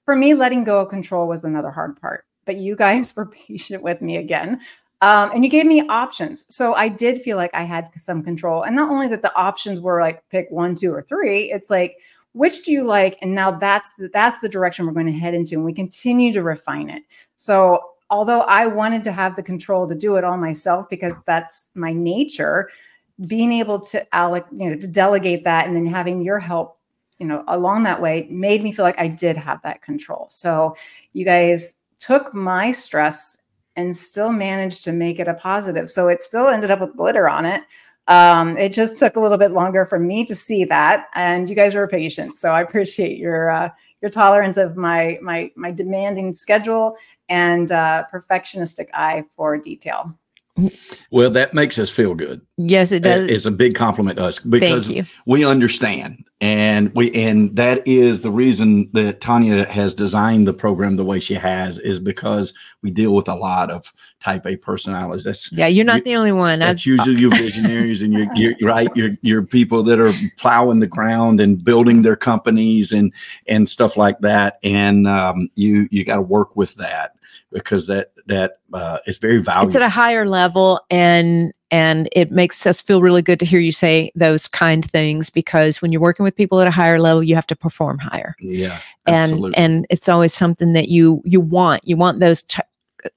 for 0.05 0.15
me, 0.15 0.33
letting 0.33 0.63
go 0.63 0.81
of 0.81 0.89
control 0.89 1.27
was 1.27 1.43
another 1.43 1.71
hard 1.71 1.99
part. 1.99 2.25
But 2.45 2.57
you 2.57 2.75
guys 2.75 3.13
were 3.15 3.25
patient 3.25 3.83
with 3.83 4.01
me 4.01 4.17
again. 4.17 4.61
Um, 5.01 5.31
and 5.33 5.43
you 5.43 5.49
gave 5.49 5.65
me 5.65 5.81
options. 5.87 6.45
So 6.53 6.75
I 6.75 6.87
did 6.87 7.21
feel 7.21 7.35
like 7.35 7.49
I 7.53 7.63
had 7.63 7.89
some 7.97 8.21
control. 8.23 8.61
And 8.63 8.75
not 8.75 8.91
only 8.91 9.07
that 9.07 9.23
the 9.23 9.35
options 9.35 9.81
were 9.81 9.99
like 9.99 10.27
pick 10.29 10.47
one, 10.51 10.75
two, 10.75 10.93
or 10.93 11.01
three, 11.01 11.51
it's 11.51 11.71
like, 11.71 11.97
which 12.33 12.63
do 12.63 12.71
you 12.71 12.83
like? 12.83 13.17
And 13.21 13.33
now 13.33 13.51
that's 13.51 13.93
the, 13.93 14.09
that's 14.13 14.41
the 14.41 14.49
direction 14.49 14.85
we're 14.85 14.93
going 14.93 15.07
to 15.07 15.11
head 15.11 15.33
into. 15.33 15.55
And 15.55 15.65
we 15.65 15.73
continue 15.73 16.31
to 16.33 16.43
refine 16.43 16.89
it. 16.89 17.03
So 17.35 17.81
although 18.11 18.41
I 18.41 18.67
wanted 18.67 19.03
to 19.05 19.11
have 19.11 19.35
the 19.35 19.43
control 19.43 19.87
to 19.87 19.95
do 19.95 20.17
it 20.17 20.23
all 20.23 20.37
myself 20.37 20.87
because 20.87 21.23
that's 21.23 21.71
my 21.73 21.93
nature, 21.93 22.69
being 23.27 23.51
able 23.53 23.79
to 23.79 24.05
alloc, 24.13 24.45
you 24.51 24.69
know, 24.69 24.75
to 24.75 24.87
delegate 24.87 25.43
that 25.45 25.65
and 25.65 25.75
then 25.75 25.85
having 25.85 26.21
your 26.21 26.39
help 26.39 26.77
you 27.21 27.27
know, 27.27 27.43
along 27.47 27.83
that 27.83 28.01
way 28.01 28.27
made 28.31 28.63
me 28.63 28.71
feel 28.71 28.83
like 28.83 28.99
I 28.99 29.07
did 29.07 29.37
have 29.37 29.61
that 29.61 29.83
control. 29.83 30.25
So 30.31 30.75
you 31.13 31.23
guys 31.23 31.75
took 31.99 32.33
my 32.33 32.71
stress 32.71 33.37
and 33.75 33.95
still 33.95 34.33
managed 34.33 34.83
to 34.85 34.91
make 34.91 35.19
it 35.19 35.27
a 35.27 35.35
positive. 35.35 35.87
So 35.87 36.07
it 36.07 36.21
still 36.21 36.47
ended 36.47 36.71
up 36.71 36.81
with 36.81 36.97
glitter 36.97 37.29
on 37.29 37.45
it. 37.45 37.61
Um, 38.07 38.57
it 38.57 38.73
just 38.73 38.97
took 38.97 39.17
a 39.17 39.19
little 39.19 39.37
bit 39.37 39.51
longer 39.51 39.85
for 39.85 39.99
me 39.99 40.25
to 40.25 40.33
see 40.33 40.65
that, 40.65 41.09
and 41.13 41.47
you 41.47 41.55
guys 41.55 41.75
were 41.75 41.87
patient. 41.87 42.35
So 42.35 42.51
I 42.51 42.61
appreciate 42.61 43.19
your 43.19 43.51
uh, 43.51 43.69
your 44.01 44.09
tolerance 44.09 44.57
of 44.57 44.75
my 44.75 45.19
my 45.21 45.51
my 45.55 45.71
demanding 45.71 46.33
schedule 46.33 46.97
and 47.29 47.71
uh, 47.71 48.05
perfectionistic 48.11 48.87
eye 48.95 49.23
for 49.35 49.59
detail. 49.59 50.17
Well, 51.11 51.29
that 51.31 51.53
makes 51.53 51.79
us 51.79 51.89
feel 51.89 52.13
good. 52.13 52.41
Yes, 52.57 52.91
it 52.91 53.01
does. 53.01 53.27
It's 53.27 53.45
a 53.45 53.51
big 53.51 53.73
compliment 53.73 54.17
to 54.17 54.25
us 54.25 54.39
because 54.39 54.91
we 55.25 55.45
understand, 55.45 56.25
and 56.41 56.93
we 56.93 57.13
and 57.13 57.55
that 57.55 57.87
is 57.87 58.21
the 58.21 58.31
reason 58.31 58.89
that 58.93 59.21
Tanya 59.21 59.65
has 59.65 59.93
designed 59.93 60.47
the 60.47 60.53
program 60.53 60.97
the 60.97 61.05
way 61.05 61.19
she 61.19 61.35
has 61.35 61.79
is 61.79 61.99
because 61.99 62.53
we 62.83 62.91
deal 62.91 63.15
with 63.15 63.29
a 63.29 63.35
lot 63.35 63.71
of 63.71 63.91
Type 64.21 64.45
A 64.45 64.55
personalities. 64.55 65.23
That's 65.23 65.51
yeah, 65.51 65.67
you're 65.67 65.83
not 65.83 65.97
you, 65.97 66.03
the 66.03 66.15
only 66.15 66.31
one. 66.31 66.59
That's 66.59 66.83
I've, 66.83 66.85
usually 66.85 67.19
your 67.19 67.31
visionaries 67.31 68.03
and 68.03 68.13
you're, 68.13 68.27
you're 68.35 68.55
right. 68.61 68.89
You're 68.95 69.17
you're 69.21 69.41
people 69.41 69.81
that 69.83 69.99
are 69.99 70.13
plowing 70.37 70.79
the 70.79 70.87
ground 70.87 71.39
and 71.39 71.63
building 71.63 72.03
their 72.03 72.15
companies 72.15 72.91
and 72.91 73.11
and 73.47 73.67
stuff 73.67 73.97
like 73.97 74.19
that. 74.19 74.59
And 74.63 75.07
um, 75.07 75.49
you 75.55 75.87
you 75.89 76.05
got 76.05 76.17
to 76.17 76.21
work 76.21 76.55
with 76.55 76.75
that 76.75 77.15
because 77.51 77.87
that 77.87 78.11
that 78.27 78.59
uh, 78.73 78.99
is 79.07 79.17
very 79.17 79.39
valuable. 79.39 79.67
It's 79.67 79.75
at 79.75 79.81
a 79.81 79.89
higher 79.89 80.25
level, 80.25 80.79
and 80.89 81.53
and 81.71 82.09
it 82.11 82.31
makes 82.31 82.65
us 82.65 82.81
feel 82.81 83.01
really 83.01 83.21
good 83.21 83.39
to 83.39 83.45
hear 83.45 83.59
you 83.59 83.71
say 83.71 84.11
those 84.15 84.47
kind 84.47 84.89
things 84.91 85.29
because 85.29 85.81
when 85.81 85.91
you're 85.91 86.01
working 86.01 86.23
with 86.23 86.35
people 86.35 86.59
at 86.59 86.67
a 86.67 86.71
higher 86.71 86.99
level, 86.99 87.23
you 87.23 87.35
have 87.35 87.47
to 87.47 87.55
perform 87.55 87.97
higher. 87.97 88.35
Yeah, 88.39 88.79
and 89.05 89.33
absolutely. 89.33 89.57
and 89.57 89.87
it's 89.89 90.09
always 90.09 90.33
something 90.33 90.73
that 90.73 90.89
you 90.89 91.21
you 91.25 91.41
want. 91.41 91.87
You 91.87 91.97
want 91.97 92.19
those. 92.19 92.43
T- 92.43 92.61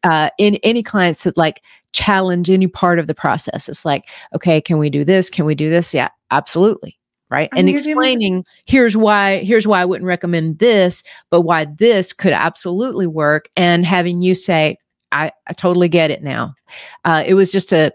uh, 0.03 0.31
in 0.39 0.57
any 0.63 0.83
clients 0.83 1.25
that 1.25 1.37
like 1.37 1.63
challenge 1.93 2.51
any 2.51 2.67
part 2.67 2.99
of 2.99 3.07
the 3.07 3.15
process. 3.15 3.69
It's 3.69 3.85
like, 3.85 4.09
okay, 4.35 4.61
can 4.61 4.79
we 4.79 4.91
do 4.91 5.05
this? 5.05 5.31
Can 5.31 5.45
we 5.45 5.55
do 5.55 5.71
this? 5.71 5.95
Yeah, 5.95 6.09
absolutely 6.31 6.99
right 7.31 7.49
and, 7.53 7.61
and 7.61 7.69
explaining 7.69 8.45
here's 8.67 8.97
why 8.97 9.39
here's 9.39 9.67
why 9.67 9.81
i 9.81 9.85
wouldn't 9.85 10.07
recommend 10.07 10.59
this 10.59 11.03
but 11.31 11.43
why 11.43 11.67
this 11.79 12.13
could 12.13 12.33
absolutely 12.33 13.07
work 13.07 13.49
and 13.57 13.87
having 13.87 14.23
you 14.23 14.35
say 14.35 14.77
i, 15.13 15.33
I 15.47 15.53
totally 15.55 15.89
get 15.89 16.11
it 16.11 16.23
now 16.23 16.55
uh, 17.05 17.25
it 17.27 17.35
was 17.35 17.51
just 17.51 17.73
a 17.73 17.93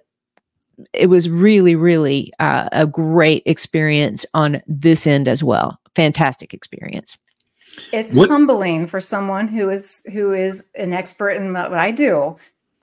it 0.93 1.07
was 1.07 1.29
really 1.29 1.75
really 1.75 2.33
uh, 2.39 2.69
a 2.71 2.87
great 2.87 3.43
experience 3.45 4.25
on 4.33 4.61
this 4.67 5.05
end 5.05 5.27
as 5.27 5.43
well 5.43 5.79
fantastic 5.95 6.53
experience 6.53 7.17
it's 7.91 8.13
what? 8.13 8.29
humbling 8.29 8.87
for 8.87 8.99
someone 8.99 9.47
who 9.47 9.69
is 9.69 10.03
who 10.11 10.33
is 10.33 10.69
an 10.75 10.93
expert 10.93 11.31
in 11.31 11.53
what 11.53 11.73
i 11.73 11.91
do 11.91 12.35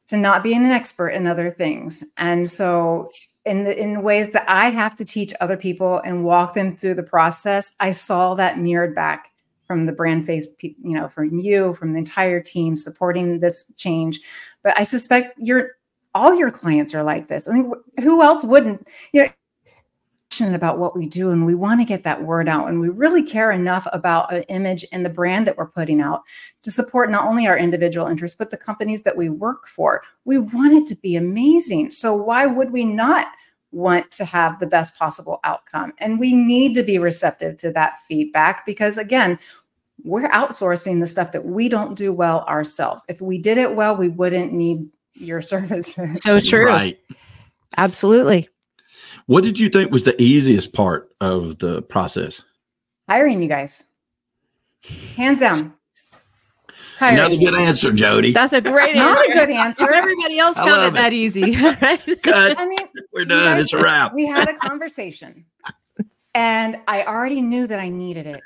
to 0.08 0.16
not 0.16 0.42
be 0.42 0.54
an 0.54 0.64
expert 0.64 1.08
in 1.10 1.26
other 1.26 1.50
things 1.50 2.04
and 2.16 2.48
so 2.48 3.10
in 3.46 3.62
the 3.62 3.80
in 3.80 4.02
ways 4.02 4.32
that 4.32 4.44
I 4.48 4.70
have 4.70 4.96
to 4.96 5.04
teach 5.04 5.32
other 5.40 5.56
people 5.56 6.00
and 6.04 6.24
walk 6.24 6.54
them 6.54 6.76
through 6.76 6.94
the 6.94 7.02
process, 7.02 7.74
I 7.78 7.92
saw 7.92 8.34
that 8.34 8.58
mirrored 8.58 8.94
back 8.94 9.30
from 9.66 9.86
the 9.86 9.92
BrandFace, 9.92 10.46
you 10.60 10.76
know, 10.94 11.08
from 11.08 11.38
you, 11.38 11.72
from 11.74 11.92
the 11.92 11.98
entire 11.98 12.40
team 12.40 12.76
supporting 12.76 13.40
this 13.40 13.72
change. 13.76 14.20
But 14.62 14.78
I 14.78 14.82
suspect 14.82 15.38
your 15.38 15.70
all 16.14 16.34
your 16.34 16.50
clients 16.50 16.94
are 16.94 17.04
like 17.04 17.28
this. 17.28 17.48
I 17.48 17.52
mean, 17.52 17.72
who 18.00 18.22
else 18.22 18.44
wouldn't? 18.44 18.88
You 19.12 19.24
know, 19.24 19.30
about 20.40 20.78
what 20.78 20.94
we 20.94 21.06
do 21.06 21.30
and 21.30 21.46
we 21.46 21.54
want 21.54 21.80
to 21.80 21.84
get 21.84 22.02
that 22.02 22.22
word 22.22 22.46
out 22.48 22.68
and 22.68 22.78
we 22.78 22.90
really 22.90 23.22
care 23.22 23.50
enough 23.50 23.86
about 23.92 24.32
an 24.32 24.42
image 24.44 24.84
and 24.92 25.04
the 25.04 25.10
brand 25.10 25.46
that 25.46 25.56
we're 25.56 25.66
putting 25.66 26.00
out 26.00 26.22
to 26.62 26.70
support 26.70 27.10
not 27.10 27.26
only 27.26 27.46
our 27.46 27.56
individual 27.56 28.06
interests 28.06 28.36
but 28.36 28.50
the 28.50 28.56
companies 28.56 29.02
that 29.02 29.16
we 29.16 29.30
work 29.30 29.66
for. 29.66 30.02
We 30.24 30.38
want 30.38 30.74
it 30.74 30.86
to 30.88 30.96
be 30.96 31.16
amazing 31.16 31.90
so 31.90 32.14
why 32.14 32.44
would 32.44 32.70
we 32.70 32.84
not 32.84 33.28
want 33.72 34.10
to 34.10 34.24
have 34.24 34.58
the 34.60 34.66
best 34.66 34.98
possible 34.98 35.40
outcome? 35.44 35.92
And 35.98 36.18
we 36.18 36.32
need 36.32 36.74
to 36.74 36.82
be 36.82 36.98
receptive 36.98 37.56
to 37.58 37.72
that 37.72 37.98
feedback 38.06 38.66
because 38.66 38.98
again 38.98 39.38
we're 40.04 40.28
outsourcing 40.28 41.00
the 41.00 41.06
stuff 41.06 41.32
that 41.32 41.46
we 41.46 41.70
don't 41.70 41.96
do 41.96 42.12
well 42.12 42.42
ourselves. 42.42 43.06
If 43.08 43.22
we 43.22 43.38
did 43.38 43.56
it 43.56 43.74
well 43.74 43.96
we 43.96 44.08
wouldn't 44.08 44.52
need 44.52 44.86
your 45.14 45.40
services. 45.40 46.20
So 46.20 46.40
true. 46.40 46.66
Right. 46.66 46.98
Absolutely 47.78 48.50
what 49.26 49.42
did 49.42 49.58
you 49.58 49.68
think 49.68 49.90
was 49.90 50.04
the 50.04 50.20
easiest 50.20 50.72
part 50.72 51.10
of 51.20 51.58
the 51.58 51.82
process? 51.82 52.42
Hiring 53.08 53.42
you 53.42 53.48
guys. 53.48 53.86
Hands 55.16 55.38
down. 55.38 55.74
Hiring. 56.98 57.18
Another 57.18 57.36
good 57.36 57.60
answer, 57.60 57.92
Jody. 57.92 58.32
That's 58.32 58.52
a 58.52 58.60
great 58.60 58.96
answer. 58.96 59.14
Not 59.14 59.28
a 59.28 59.32
good 59.32 59.50
answer. 59.50 59.92
Everybody 59.92 60.38
else 60.38 60.58
found 60.58 60.84
it, 60.84 60.88
it, 60.88 60.94
that 60.94 61.12
easy. 61.12 61.56
right? 61.82 62.00
Cut. 62.22 62.58
I 62.58 62.66
mean, 62.66 62.78
we're 63.12 63.26
done. 63.26 63.56
Guys, 63.56 63.64
it's 63.64 63.72
a 63.74 63.78
wrap. 63.78 64.14
We 64.14 64.26
had 64.26 64.48
a 64.48 64.54
conversation, 64.54 65.44
and 66.34 66.80
I 66.88 67.04
already 67.04 67.42
knew 67.42 67.66
that 67.66 67.78
I 67.78 67.88
needed 67.88 68.26
it. 68.26 68.42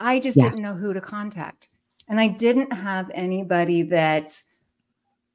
I 0.00 0.18
just 0.18 0.36
yeah. 0.36 0.44
didn't 0.44 0.62
know 0.62 0.74
who 0.74 0.92
to 0.94 1.00
contact, 1.00 1.68
and 2.08 2.18
I 2.18 2.26
didn't 2.26 2.72
have 2.72 3.10
anybody 3.14 3.82
that 3.82 4.42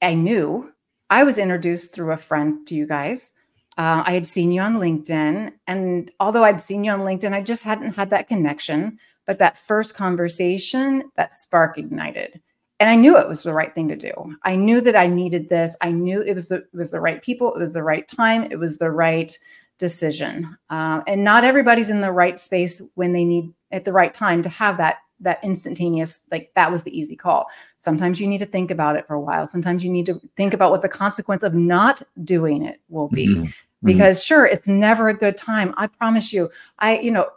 I 0.02 0.14
knew. 0.16 0.72
I 1.10 1.24
was 1.24 1.38
introduced 1.38 1.94
through 1.94 2.12
a 2.12 2.18
friend 2.18 2.68
to 2.68 2.76
you 2.76 2.86
guys. 2.86 3.34
Uh, 3.78 4.04
I 4.06 4.12
had 4.12 4.28
seen 4.28 4.52
you 4.52 4.62
on 4.62 4.76
LinkedIn. 4.76 5.52
And 5.68 6.12
although 6.20 6.44
I'd 6.44 6.62
seen 6.62 6.84
you 6.84 6.92
on 6.92 7.02
LinkedIn, 7.02 7.34
I 7.34 7.42
just 7.42 7.64
hadn't 7.64 7.96
had 7.96 8.10
that 8.10 8.28
connection. 8.28 8.98
But 9.26 9.38
that 9.40 9.58
first 9.58 9.96
conversation, 9.96 11.04
that 11.16 11.34
spark 11.34 11.78
ignited. 11.78 12.42
And 12.80 12.90
I 12.90 12.96
knew 12.96 13.18
it 13.18 13.28
was 13.28 13.44
the 13.44 13.54
right 13.54 13.74
thing 13.74 13.88
to 13.90 13.96
do. 13.96 14.12
I 14.44 14.56
knew 14.56 14.82
that 14.82 14.96
I 14.96 15.06
needed 15.08 15.50
this. 15.50 15.78
I 15.82 15.92
knew 15.92 16.22
it 16.22 16.34
was 16.34 16.50
the, 16.50 16.58
it 16.58 16.74
was 16.74 16.92
the 16.92 17.00
right 17.00 17.22
people. 17.22 17.54
It 17.54 17.60
was 17.60 17.74
the 17.74 17.84
right 17.84 18.08
time. 18.08 18.48
It 18.50 18.58
was 18.58 18.78
the 18.80 18.90
right 18.92 19.38
decision. 19.78 20.58
Uh, 20.70 21.02
and 21.08 21.24
not 21.24 21.44
everybody's 21.44 21.92
in 21.92 22.02
the 22.02 22.12
right 22.12 22.40
space 22.40 22.82
when 22.96 23.14
they 23.14 23.24
need 23.24 23.54
at 23.72 23.86
the 23.86 23.94
right 23.94 24.14
time 24.14 24.42
to 24.42 24.50
have 24.50 24.78
that 24.78 24.98
that 25.22 25.44
instantaneous 25.44 26.28
like 26.32 26.52
that 26.56 26.72
was 26.72 26.84
the 26.84 26.98
easy 26.98 27.16
call 27.16 27.48
sometimes 27.78 28.20
you 28.20 28.28
need 28.28 28.40
to 28.40 28.46
think 28.46 28.72
about 28.72 28.96
it 28.96 29.08
for 29.08 29.14
a 29.14 29.22
while 29.22 29.46
sometimes 29.46 29.84
you 29.84 29.90
need 29.90 30.06
to 30.06 30.20
think 30.36 30.54
about 30.54 30.72
what 30.72 30.82
the 30.82 30.90
consequence 30.90 31.44
of 31.44 31.54
not 31.54 32.02
doing 32.24 32.66
it 32.66 32.82
will 32.90 33.08
be 33.08 33.28
mm-hmm. 33.28 33.44
mm-hmm. 33.44 33.86
because 33.86 34.24
sure 34.24 34.46
it's 34.46 34.68
never 34.68 35.08
a 35.08 35.14
good 35.14 35.38
time 35.38 35.74
i 35.78 35.88
promise 35.88 36.34
you 36.34 36.50
i 36.80 37.00
you 37.00 37.12
know 37.12 37.28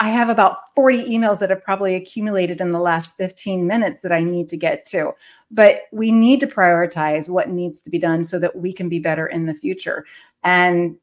I 0.00 0.10
have 0.10 0.28
about 0.28 0.58
40 0.74 1.04
emails 1.04 1.40
that 1.40 1.50
have 1.50 1.62
probably 1.62 1.94
accumulated 1.94 2.60
in 2.60 2.72
the 2.72 2.78
last 2.78 3.16
15 3.16 3.66
minutes 3.66 4.00
that 4.02 4.12
I 4.12 4.20
need 4.20 4.48
to 4.50 4.56
get 4.56 4.86
to. 4.86 5.12
But 5.50 5.82
we 5.92 6.12
need 6.12 6.40
to 6.40 6.46
prioritize 6.46 7.28
what 7.28 7.48
needs 7.48 7.80
to 7.80 7.90
be 7.90 7.98
done 7.98 8.24
so 8.24 8.38
that 8.38 8.56
we 8.56 8.72
can 8.72 8.88
be 8.88 8.98
better 8.98 9.26
in 9.26 9.46
the 9.46 9.54
future. 9.54 10.06
And 10.44 10.96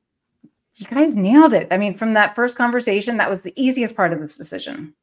you 0.76 0.88
guys 0.88 1.16
nailed 1.16 1.54
it. 1.54 1.68
I 1.72 1.78
mean, 1.78 1.94
from 1.94 2.14
that 2.14 2.36
first 2.36 2.58
conversation, 2.58 3.18
that 3.18 3.30
was 3.30 3.44
the 3.44 3.54
easiest 3.62 3.96
part 3.96 4.14
of 4.14 4.20
this 4.20 4.38
decision 4.38 4.94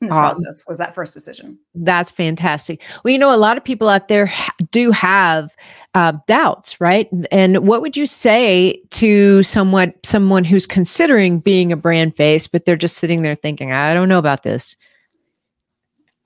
this 0.00 0.12
um, 0.12 0.20
process 0.20 0.64
was 0.68 0.78
that 0.78 0.94
first 0.94 1.12
decision. 1.12 1.58
That's 1.74 2.10
fantastic. 2.12 2.82
Well, 3.02 3.12
you 3.12 3.18
know, 3.18 3.34
a 3.34 3.36
lot 3.36 3.56
of 3.56 3.64
people 3.64 3.88
out 3.88 4.08
there 4.08 4.26
ha- 4.26 4.54
do 4.70 4.92
have 4.92 5.50
uh, 5.94 6.12
doubts, 6.26 6.80
right? 6.80 7.08
And 7.32 7.66
what 7.66 7.82
would 7.82 7.96
you 7.96 8.06
say 8.06 8.80
to 8.90 9.42
someone 9.42 9.92
someone 10.04 10.44
who's 10.44 10.66
considering 10.66 11.40
being 11.40 11.72
a 11.72 11.76
BrandFace, 11.76 12.48
but 12.50 12.64
they're 12.64 12.76
just 12.76 12.98
sitting 12.98 13.22
there 13.22 13.34
thinking, 13.34 13.72
"I 13.72 13.92
don't 13.94 14.08
know 14.08 14.18
about 14.18 14.44
this." 14.44 14.76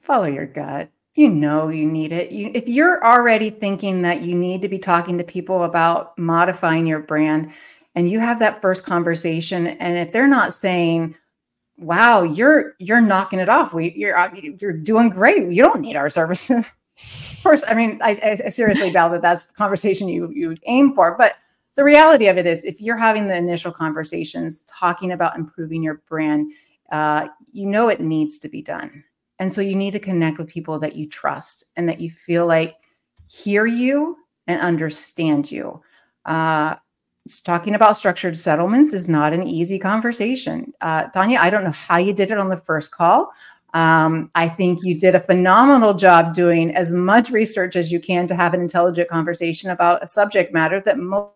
Follow 0.00 0.26
your 0.26 0.46
gut. 0.46 0.90
You 1.14 1.28
know 1.28 1.68
you 1.68 1.86
need 1.86 2.12
it. 2.12 2.32
You, 2.32 2.50
if 2.54 2.68
you're 2.68 3.04
already 3.04 3.50
thinking 3.50 4.02
that 4.02 4.22
you 4.22 4.34
need 4.34 4.62
to 4.62 4.68
be 4.68 4.78
talking 4.78 5.18
to 5.18 5.24
people 5.24 5.62
about 5.62 6.18
modifying 6.18 6.86
your 6.86 7.00
brand, 7.00 7.52
and 7.94 8.10
you 8.10 8.18
have 8.18 8.38
that 8.40 8.60
first 8.60 8.84
conversation, 8.84 9.66
and 9.66 9.96
if 9.96 10.12
they're 10.12 10.26
not 10.26 10.52
saying, 10.52 11.14
wow, 11.78 12.22
you're 12.22 12.74
you're 12.78 13.00
knocking 13.00 13.40
it 13.40 13.48
off. 13.48 13.74
We 13.74 13.92
you're 13.92 14.16
uh, 14.16 14.30
you're 14.60 14.72
doing 14.72 15.08
great. 15.08 15.50
You 15.50 15.62
don't 15.62 15.80
need 15.80 15.96
our 15.96 16.10
services. 16.10 16.72
of 17.32 17.42
course, 17.42 17.64
I 17.66 17.74
mean, 17.74 17.98
I, 18.02 18.38
I 18.44 18.48
seriously 18.48 18.90
doubt 18.90 19.12
that 19.12 19.22
that's 19.22 19.46
the 19.46 19.54
conversation 19.54 20.08
you 20.08 20.30
you 20.30 20.56
aim 20.66 20.94
for. 20.94 21.16
But 21.16 21.34
the 21.74 21.84
reality 21.84 22.26
of 22.26 22.36
it 22.36 22.46
is, 22.46 22.64
if 22.64 22.80
you're 22.80 22.96
having 22.96 23.28
the 23.28 23.36
initial 23.36 23.72
conversations 23.72 24.64
talking 24.64 25.12
about 25.12 25.36
improving 25.36 25.82
your 25.82 26.02
brand, 26.08 26.52
uh, 26.90 27.28
you 27.52 27.66
know 27.66 27.88
it 27.88 28.00
needs 28.00 28.38
to 28.38 28.48
be 28.48 28.62
done, 28.62 29.02
and 29.38 29.52
so 29.52 29.60
you 29.60 29.74
need 29.74 29.92
to 29.92 30.00
connect 30.00 30.38
with 30.38 30.48
people 30.48 30.78
that 30.78 30.96
you 30.96 31.08
trust 31.08 31.64
and 31.76 31.88
that 31.88 32.00
you 32.00 32.10
feel 32.10 32.46
like 32.46 32.76
hear 33.28 33.66
you 33.66 34.16
and 34.46 34.60
understand 34.60 35.50
you. 35.50 35.80
Uh, 36.24 36.76
talking 37.44 37.74
about 37.74 37.96
structured 37.96 38.36
settlements 38.36 38.92
is 38.92 39.08
not 39.08 39.32
an 39.32 39.46
easy 39.46 39.78
conversation. 39.78 40.72
Uh, 40.80 41.04
Tanya, 41.08 41.38
I 41.40 41.50
don't 41.50 41.64
know 41.64 41.70
how 41.70 41.98
you 41.98 42.12
did 42.12 42.30
it 42.30 42.38
on 42.38 42.48
the 42.48 42.56
first 42.56 42.92
call. 42.92 43.32
Um, 43.74 44.30
I 44.34 44.48
think 44.48 44.80
you 44.84 44.98
did 44.98 45.14
a 45.14 45.20
phenomenal 45.20 45.94
job 45.94 46.34
doing 46.34 46.74
as 46.74 46.92
much 46.92 47.30
research 47.30 47.74
as 47.76 47.90
you 47.90 48.00
can 48.00 48.26
to 48.26 48.34
have 48.34 48.52
an 48.52 48.60
intelligent 48.60 49.08
conversation 49.08 49.70
about 49.70 50.02
a 50.02 50.06
subject 50.06 50.52
matter 50.52 50.80
that 50.80 50.98
most 50.98 51.32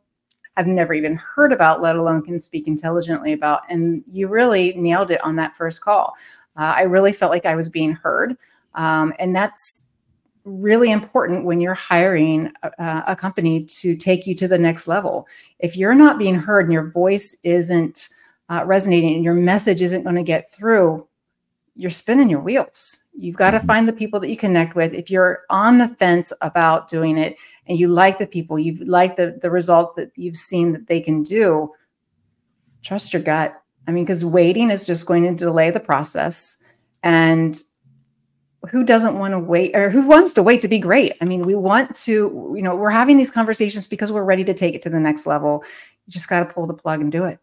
have 0.57 0.67
never 0.67 0.95
even 0.95 1.17
heard 1.17 1.53
about, 1.53 1.83
let 1.83 1.97
alone 1.97 2.23
can 2.23 2.41
speak 2.41 2.67
intelligently 2.67 3.33
about. 3.33 3.63
And 3.69 4.03
you 4.07 4.29
really 4.29 4.73
nailed 4.75 5.11
it 5.11 5.23
on 5.23 5.37
that 5.37 5.55
first 5.55 5.83
call. 5.83 6.15
Uh, 6.57 6.75
I 6.77 6.83
really 6.83 7.13
felt 7.13 7.31
like 7.31 7.45
I 7.47 7.55
was 7.55 7.69
being 7.69 7.93
heard. 7.93 8.37
Um, 8.75 9.13
and 9.19 9.37
that's 9.37 9.86
really 10.47 10.93
important 10.93 11.45
when 11.45 11.61
you're 11.61 11.75
hiring 11.75 12.53
a, 12.63 13.05
a, 13.09 13.17
company 13.17 13.65
to 13.65 13.97
take 13.97 14.27
you 14.27 14.35
to 14.37 14.47
the 14.47 14.59
next 14.59 14.87
level. 14.87 15.27
If 15.59 15.77
you're 15.77 15.95
not 15.95 16.19
being 16.19 16.37
heard 16.37 16.67
and 16.67 16.73
your 16.73 16.91
voice 16.91 17.37
isn't 17.43 18.09
uh, 18.49 18.63
resonating 18.65 19.15
and 19.15 19.25
your 19.25 19.35
message 19.35 19.83
isn't 19.83 20.05
going 20.05 20.15
to 20.15 20.23
get 20.23 20.51
through, 20.53 21.07
you're 21.75 21.91
spinning 21.91 22.31
your 22.31 22.41
wheels. 22.41 23.05
You've 23.19 23.37
got 23.37 23.51
to 23.51 23.59
mm-hmm. 23.59 23.67
find 23.67 23.89
the 23.89 23.93
people 23.93 24.21
that 24.21 24.31
you 24.31 24.37
connect 24.37 24.77
with. 24.77 24.95
If 24.95 25.11
you're 25.11 25.41
on 25.51 25.79
the 25.79 25.89
fence 25.89 26.33
about 26.41 26.89
doing 26.89 27.19
it 27.19 27.37
and 27.67 27.79
you 27.79 27.89
like 27.89 28.19
the 28.19 28.27
people, 28.27 28.59
you 28.59 28.75
like 28.85 29.17
the, 29.17 29.39
the 29.43 29.51
results 29.51 29.95
that 29.95 30.13
you've 30.15 30.37
seen 30.37 30.73
that 30.73 30.87
they 30.87 31.01
can 31.01 31.23
do, 31.25 31.73
trust 32.83 33.13
your 33.13 33.23
gut. 33.23 33.61
I 33.89 33.91
mean, 33.91 34.05
because 34.05 34.25
waiting 34.25 34.71
is 34.71 34.87
just 34.87 35.07
going 35.07 35.25
to 35.25 35.35
delay 35.35 35.71
the 35.71 35.81
process. 35.81 36.57
And 37.03 37.61
who 38.71 38.85
doesn't 38.85 39.19
want 39.19 39.33
to 39.33 39.39
wait 39.39 39.75
or 39.75 39.91
who 39.91 40.03
wants 40.03 40.33
to 40.35 40.43
wait 40.43 40.63
to 40.63 40.69
be 40.69 40.79
great? 40.79 41.13
I 41.21 41.25
mean, 41.25 41.43
we 41.43 41.55
want 41.55 41.95
to, 41.97 42.53
you 42.55 42.63
know, 42.63 42.75
we're 42.77 42.91
having 42.91 43.17
these 43.17 43.31
conversations 43.31 43.89
because 43.89 44.13
we're 44.13 44.25
ready 44.25 44.45
to 44.45 44.55
take 44.55 44.75
it 44.75 44.83
to 44.83 44.91
the 44.91 45.01
next 45.01 45.27
level. 45.27 45.65
You 46.07 46.13
just 46.13 46.29
got 46.29 46.41
to 46.41 46.47
pull 46.47 46.67
the 46.67 46.75
plug 46.75 47.01
and 47.01 47.11
do 47.11 47.25
it. 47.25 47.39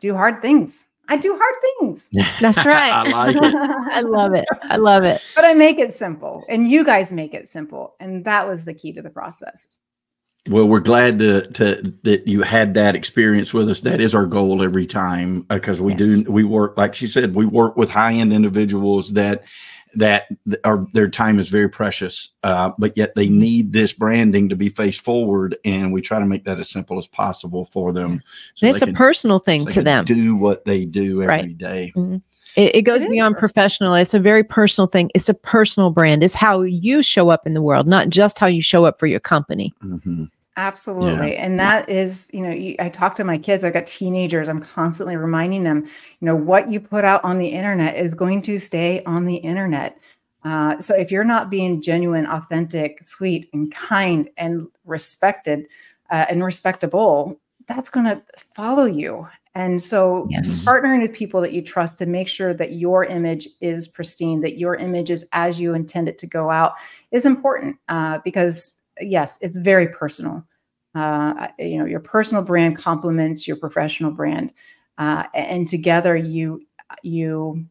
Do 0.00 0.14
hard 0.14 0.40
things. 0.40 0.86
I 1.08 1.16
do 1.16 1.38
hard 1.38 1.54
things. 1.80 2.08
That's 2.40 2.64
right. 2.64 2.92
I 2.92 3.10
like 3.10 3.36
it. 3.36 3.54
I 3.92 4.00
love 4.00 4.34
it. 4.34 4.46
I 4.62 4.76
love 4.76 5.04
it. 5.04 5.20
But 5.34 5.44
I 5.44 5.54
make 5.54 5.78
it 5.78 5.92
simple 5.92 6.44
and 6.48 6.68
you 6.68 6.84
guys 6.84 7.12
make 7.12 7.34
it 7.34 7.48
simple. 7.48 7.94
And 8.00 8.24
that 8.24 8.48
was 8.48 8.64
the 8.64 8.74
key 8.74 8.92
to 8.92 9.02
the 9.02 9.10
process. 9.10 9.78
Well, 10.48 10.66
we're 10.66 10.80
glad 10.80 11.18
to, 11.20 11.46
to 11.52 11.94
that 12.02 12.28
you 12.28 12.42
had 12.42 12.74
that 12.74 12.94
experience 12.94 13.54
with 13.54 13.68
us. 13.70 13.80
That 13.80 14.00
is 14.00 14.14
our 14.14 14.26
goal 14.26 14.62
every 14.62 14.84
time 14.84 15.40
because 15.42 15.80
uh, 15.80 15.84
we 15.84 15.92
yes. 15.92 15.98
do 16.00 16.30
we 16.30 16.44
work 16.44 16.76
like 16.76 16.94
she 16.94 17.06
said 17.06 17.34
we 17.34 17.46
work 17.46 17.78
with 17.78 17.88
high 17.88 18.12
end 18.12 18.30
individuals 18.30 19.14
that 19.14 19.44
that 19.96 20.26
are 20.64 20.86
their 20.92 21.08
time 21.08 21.38
is 21.38 21.48
very 21.48 21.68
precious, 21.68 22.30
uh, 22.42 22.70
but 22.78 22.96
yet 22.96 23.14
they 23.14 23.28
need 23.28 23.72
this 23.72 23.92
branding 23.92 24.48
to 24.48 24.56
be 24.56 24.68
faced 24.68 25.02
forward, 25.02 25.56
and 25.64 25.92
we 25.92 26.00
try 26.00 26.18
to 26.18 26.26
make 26.26 26.44
that 26.44 26.58
as 26.58 26.68
simple 26.68 26.98
as 26.98 27.06
possible 27.06 27.64
for 27.66 27.92
them. 27.92 28.22
So 28.54 28.66
it's 28.66 28.82
a 28.82 28.86
can, 28.86 28.94
personal 28.94 29.38
thing 29.38 29.62
so 29.62 29.70
to 29.70 29.82
them. 29.82 30.04
Do 30.04 30.36
what 30.36 30.64
they 30.64 30.84
do 30.84 31.22
every 31.22 31.26
right. 31.26 31.58
day. 31.58 31.92
Mm-hmm. 31.96 32.16
It, 32.56 32.76
it, 32.76 32.82
goes 32.82 33.02
it 33.02 33.10
beyond 33.10 33.36
professional. 33.36 33.94
It's 33.94 34.14
a 34.14 34.20
very 34.20 34.44
personal 34.44 34.86
thing. 34.86 35.10
It's 35.14 35.28
a 35.28 35.34
personal 35.34 35.90
brand. 35.90 36.22
It's 36.22 36.34
how 36.34 36.62
you 36.62 37.02
show 37.02 37.28
up 37.28 37.46
in 37.46 37.54
the 37.54 37.62
world, 37.62 37.88
not 37.88 38.10
just 38.10 38.38
how 38.38 38.46
you 38.46 38.62
show 38.62 38.84
up 38.84 38.98
for 39.00 39.06
your 39.06 39.20
company. 39.20 39.74
Mm-hmm. 39.82 40.24
Absolutely. 40.56 41.32
Yeah. 41.32 41.44
And 41.44 41.58
that 41.58 41.88
is, 41.88 42.28
you 42.32 42.40
know, 42.40 42.50
you, 42.50 42.76
I 42.78 42.88
talk 42.88 43.16
to 43.16 43.24
my 43.24 43.38
kids, 43.38 43.64
I've 43.64 43.72
got 43.72 43.86
teenagers, 43.86 44.48
I'm 44.48 44.60
constantly 44.60 45.16
reminding 45.16 45.64
them, 45.64 45.84
you 45.84 46.26
know, 46.26 46.36
what 46.36 46.70
you 46.70 46.78
put 46.78 47.04
out 47.04 47.24
on 47.24 47.38
the 47.38 47.48
internet 47.48 47.96
is 47.96 48.14
going 48.14 48.40
to 48.42 48.58
stay 48.58 49.02
on 49.04 49.24
the 49.24 49.36
internet. 49.36 49.98
Uh, 50.44 50.78
so 50.78 50.94
if 50.94 51.10
you're 51.10 51.24
not 51.24 51.50
being 51.50 51.82
genuine, 51.82 52.26
authentic, 52.26 53.02
sweet, 53.02 53.48
and 53.52 53.72
kind 53.72 54.28
and 54.36 54.64
respected 54.84 55.66
uh, 56.10 56.26
and 56.28 56.44
respectable, 56.44 57.40
that's 57.66 57.90
going 57.90 58.06
to 58.06 58.22
follow 58.54 58.84
you. 58.84 59.26
And 59.56 59.80
so 59.80 60.26
yes. 60.30 60.64
partnering 60.64 61.00
with 61.00 61.12
people 61.12 61.40
that 61.40 61.52
you 61.52 61.62
trust 61.62 61.98
to 61.98 62.06
make 62.06 62.28
sure 62.28 62.52
that 62.54 62.72
your 62.72 63.04
image 63.04 63.48
is 63.60 63.88
pristine, 63.88 64.40
that 64.40 64.58
your 64.58 64.74
image 64.74 65.10
is 65.10 65.24
as 65.32 65.60
you 65.60 65.74
intend 65.74 66.08
it 66.08 66.18
to 66.18 66.26
go 66.26 66.50
out 66.50 66.74
is 67.12 67.24
important 67.24 67.76
uh, 67.88 68.18
because 68.24 68.76
yes, 69.00 69.38
it's 69.40 69.56
very 69.56 69.88
personal. 69.88 70.44
Uh, 70.94 71.48
you 71.58 71.78
know, 71.78 71.84
your 71.84 72.00
personal 72.00 72.42
brand 72.42 72.76
complements 72.76 73.48
your 73.48 73.56
professional 73.56 74.10
brand, 74.10 74.52
uh, 74.98 75.24
and 75.34 75.66
together 75.66 76.16
you 76.16 76.64
you 77.02 77.66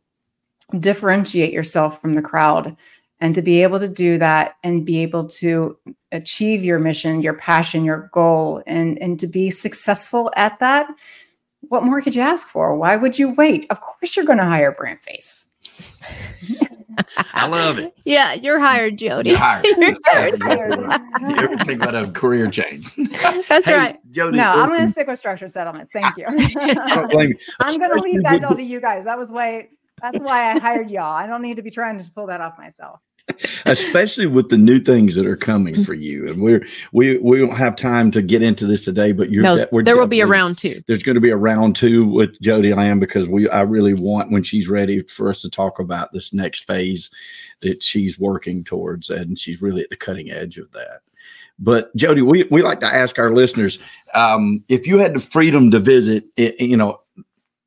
differentiate 0.80 1.54
yourself 1.54 2.02
from 2.02 2.14
the 2.14 2.22
crowd. 2.22 2.76
And 3.20 3.34
to 3.36 3.42
be 3.42 3.64
able 3.64 3.80
to 3.80 3.88
do 3.88 4.18
that 4.18 4.56
and 4.64 4.86
be 4.86 5.02
able 5.02 5.30
to 5.30 5.78
achieve 6.12 6.62
your 6.64 6.80
mission, 6.80 7.22
your 7.22 7.36
passion, 7.36 7.86
your 7.86 8.10
goal, 8.12 8.62
and 8.68 9.02
and 9.02 9.18
to 9.20 9.28
be 9.28 9.50
successful 9.50 10.30
at 10.36 10.60
that, 10.60 10.90
what 11.70 11.84
more 11.84 12.02
could 12.02 12.16
you 12.16 12.22
ask 12.22 12.48
for? 12.48 12.76
Why 12.76 12.98
would 12.98 13.18
you 13.18 13.30
wait? 13.30 13.66
Of 13.70 13.80
course, 13.80 14.16
you're 14.16 14.26
going 14.26 14.40
to 14.40 14.44
hire 14.44 14.74
BrandFace. 14.74 15.48
I 17.34 17.48
love 17.48 17.80
it. 17.80 17.94
Yeah, 18.06 18.34
you're 18.34 18.60
hired, 18.60 18.98
Jody. 18.98 19.32
You're 19.32 19.40
hired. 19.40 19.66
you're 19.78 19.98
hired. 20.04 20.80
you 21.22 21.36
ever 21.36 21.58
think 21.60 21.82
about 21.82 21.96
a 21.96 22.12
career 22.12 22.50
change? 22.50 22.94
That's 23.48 23.68
hey, 23.68 23.76
right. 23.76 24.12
Jody. 24.12 24.38
No, 24.38 24.52
I'm 24.52 24.70
going 24.70 24.82
to 24.82 24.90
stick 24.90 25.08
with 25.08 25.20
structured 25.20 25.52
settlements. 25.52 25.92
Thank 25.92 26.18
you. 26.18 26.26
I'm 26.28 27.78
going 27.78 27.92
to 27.92 28.02
leave 28.02 28.24
that 28.24 28.44
all 28.44 28.56
to 28.56 28.64
you 28.64 28.80
guys. 28.80 29.06
That 29.06 29.18
was 29.18 29.32
why. 29.32 29.70
That's 30.02 30.20
why 30.20 30.52
I 30.52 30.60
hired 30.60 30.92
y'all. 30.92 31.14
I 31.14 31.28
don't 31.28 31.42
need 31.42 31.56
to 31.56 31.62
be 31.62 31.72
trying 31.72 31.98
to 31.98 32.12
pull 32.12 32.28
that 32.28 32.42
off 32.42 32.58
myself 32.58 33.00
especially 33.66 34.26
with 34.26 34.50
the 34.50 34.58
new 34.58 34.80
things 34.80 35.16
that 35.16 35.26
are 35.26 35.38
coming 35.38 35.84
for 35.84 35.94
you. 35.94 36.28
And 36.28 36.42
we're 36.42 36.66
we 36.92 37.18
we 37.18 37.40
don't 37.40 37.58
have 37.58 37.76
time 37.76 38.12
to 38.12 38.22
get 38.22 38.42
into 38.42 38.66
this 38.66 38.86
today, 38.86 39.12
but 39.12 39.32
you're 39.32 39.44
no, 39.44 39.66
there 39.84 39.98
will 39.98 40.08
be 40.08 40.22
a 40.22 40.28
round 40.28 40.58
two. 40.58 40.84
There's 40.88 41.04
going 41.04 41.16
to 41.16 41.22
be 41.22 41.30
a 41.30 41.38
round 41.38 41.76
two 41.76 42.06
with 42.06 42.40
Jody 42.42 42.74
Lamb 42.74 43.00
because 43.00 43.28
we 43.28 43.50
I 43.50 43.62
really 43.62 43.94
want 43.94 44.32
when 44.32 44.44
she's 44.44 44.68
ready 44.68 45.04
for 45.04 45.30
us 45.30 45.42
to 45.42 45.50
talk 45.50 45.80
about 45.80 46.12
this 46.12 46.34
next 46.34 46.68
phase 46.68 47.10
that 47.62 47.82
she's 47.82 48.20
working 48.20 48.64
towards, 48.64 49.10
and 49.10 49.40
she's 49.40 49.62
really 49.62 49.82
at 49.82 49.90
the 49.90 49.96
cutting 49.96 50.30
edge 50.30 50.58
of 50.58 50.72
that. 50.72 51.02
But 51.60 51.96
Jody, 51.96 52.22
we 52.22 52.44
we 52.52 52.62
like 52.62 52.82
to 52.82 52.94
ask 52.94 53.20
our 53.20 53.34
listeners 53.34 53.80
um, 54.14 54.64
if 54.68 54.86
you 54.86 54.98
had 54.98 55.16
the 55.16 55.20
freedom 55.20 55.72
to 55.72 55.80
visit, 55.80 56.26
you 56.36 56.78
know, 56.78 57.00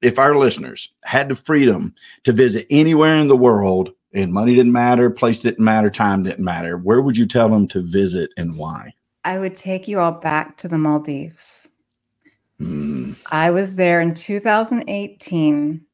if 0.03 0.19
our 0.19 0.37
listeners 0.37 0.93
had 1.05 1.29
the 1.29 1.35
freedom 1.35 1.95
to 2.25 2.33
visit 2.33 2.67
anywhere 2.69 3.17
in 3.17 3.29
the 3.29 3.37
world 3.37 3.91
and 4.17 4.33
money 4.33 4.55
didn't 4.55 4.73
matter, 4.73 5.11
place 5.11 5.39
didn't 5.39 5.63
matter, 5.63 5.91
time 5.91 6.23
didn't 6.23 6.45
matter, 6.45 6.79
where 6.79 7.03
would 7.03 7.19
you 7.19 7.27
tell 7.27 7.49
them 7.49 7.69
to 7.69 7.83
visit 7.83 8.31
and 8.37 8.57
why? 8.57 8.95
I 9.25 9.39
would 9.39 9.57
take 9.57 9.87
you 9.87 10.01
all 10.01 10.13
back 10.13 10.57
to 10.59 10.69
the 10.69 10.79
Maldives. 10.79 11.69
Mm. 12.61 13.17
I 13.31 13.51
was 13.51 13.77
there 13.77 14.01
in 14.01 14.15
2018 14.15 15.85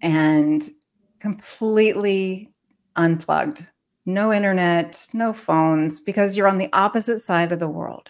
and 0.00 0.70
completely 1.18 2.52
unplugged. 2.94 3.66
No 4.06 4.32
internet, 4.32 5.08
no 5.12 5.32
phones, 5.32 6.00
because 6.00 6.36
you're 6.36 6.48
on 6.48 6.58
the 6.58 6.70
opposite 6.72 7.18
side 7.18 7.50
of 7.50 7.58
the 7.58 7.68
world. 7.68 8.08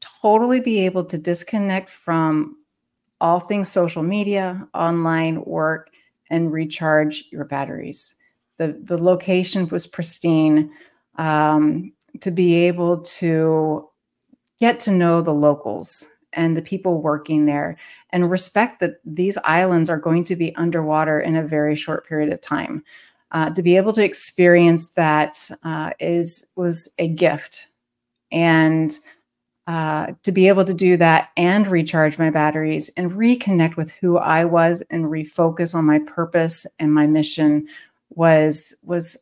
Totally 0.00 0.60
be 0.60 0.86
able 0.86 1.04
to 1.06 1.18
disconnect 1.18 1.90
from 1.90 2.56
all 3.20 3.40
things 3.40 3.68
social 3.68 4.02
media, 4.02 4.66
online 4.74 5.42
work, 5.44 5.90
and 6.30 6.52
recharge 6.52 7.24
your 7.30 7.44
batteries. 7.44 8.14
The, 8.58 8.78
the 8.82 9.02
location 9.02 9.68
was 9.68 9.86
pristine. 9.86 10.70
Um, 11.16 11.92
to 12.20 12.30
be 12.30 12.54
able 12.66 12.98
to 12.98 13.88
get 14.58 14.80
to 14.80 14.90
know 14.90 15.20
the 15.20 15.34
locals 15.34 16.06
and 16.32 16.56
the 16.56 16.62
people 16.62 17.00
working 17.00 17.46
there 17.46 17.76
and 18.10 18.30
respect 18.30 18.80
that 18.80 19.00
these 19.04 19.38
islands 19.44 19.88
are 19.88 19.98
going 19.98 20.24
to 20.24 20.36
be 20.36 20.54
underwater 20.56 21.20
in 21.20 21.36
a 21.36 21.46
very 21.46 21.74
short 21.74 22.06
period 22.06 22.32
of 22.32 22.40
time. 22.40 22.82
Uh, 23.32 23.50
to 23.50 23.62
be 23.62 23.76
able 23.76 23.92
to 23.92 24.04
experience 24.04 24.90
that 24.90 25.50
uh, 25.64 25.90
is 25.98 26.46
was 26.54 26.94
a 26.98 27.08
gift, 27.08 27.66
and 28.30 29.00
uh, 29.66 30.12
to 30.22 30.30
be 30.32 30.48
able 30.48 30.64
to 30.64 30.74
do 30.74 30.96
that 30.96 31.30
and 31.36 31.66
recharge 31.66 32.18
my 32.18 32.30
batteries 32.30 32.88
and 32.96 33.10
reconnect 33.10 33.76
with 33.76 33.92
who 33.92 34.16
I 34.16 34.44
was 34.44 34.82
and 34.90 35.06
refocus 35.06 35.74
on 35.74 35.84
my 35.84 35.98
purpose 36.00 36.66
and 36.78 36.92
my 36.92 37.06
mission 37.06 37.66
was 38.10 38.76
was 38.82 39.16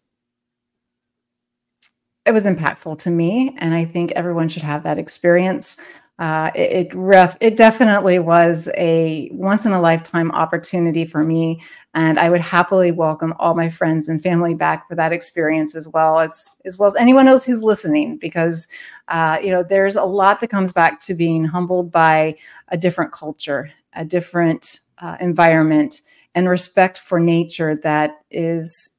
it 2.26 2.32
was 2.32 2.46
impactful 2.46 2.98
to 2.98 3.10
me. 3.10 3.54
And 3.58 3.74
i 3.74 3.84
think 3.84 4.12
everyone 4.12 4.48
should 4.48 4.62
have 4.62 4.82
that 4.84 4.98
experience 4.98 5.76
uh, 6.18 6.50
it 6.54 6.86
it, 6.86 6.94
ref, 6.94 7.36
it 7.40 7.56
definitely 7.56 8.18
was 8.20 8.68
a 8.76 9.28
once 9.32 9.66
in 9.66 9.72
a 9.72 9.80
lifetime 9.80 10.30
opportunity 10.30 11.04
for 11.04 11.24
me 11.24 11.60
and 11.94 12.20
i 12.20 12.30
would 12.30 12.40
happily 12.40 12.92
welcome 12.92 13.34
all 13.38 13.54
my 13.54 13.68
friends 13.68 14.08
and 14.08 14.22
family 14.22 14.54
back 14.54 14.86
for 14.88 14.94
that 14.94 15.12
experience 15.12 15.74
as 15.74 15.88
well 15.88 16.20
as 16.20 16.54
as 16.64 16.78
well 16.78 16.86
as 16.86 16.94
anyone 16.96 17.26
else 17.26 17.44
who's 17.44 17.62
listening 17.62 18.16
because 18.16 18.68
uh, 19.08 19.38
you 19.42 19.50
know 19.50 19.62
there's 19.62 19.96
a 19.96 20.04
lot 20.04 20.40
that 20.40 20.50
comes 20.50 20.72
back 20.72 21.00
to 21.00 21.14
being 21.14 21.44
humbled 21.44 21.90
by 21.90 22.34
a 22.68 22.76
different 22.76 23.10
culture 23.10 23.70
a 23.94 24.04
different 24.04 24.80
uh, 24.98 25.16
environment 25.20 26.02
and 26.36 26.48
respect 26.48 26.98
for 26.98 27.18
nature 27.18 27.74
that 27.76 28.22
is 28.30 28.90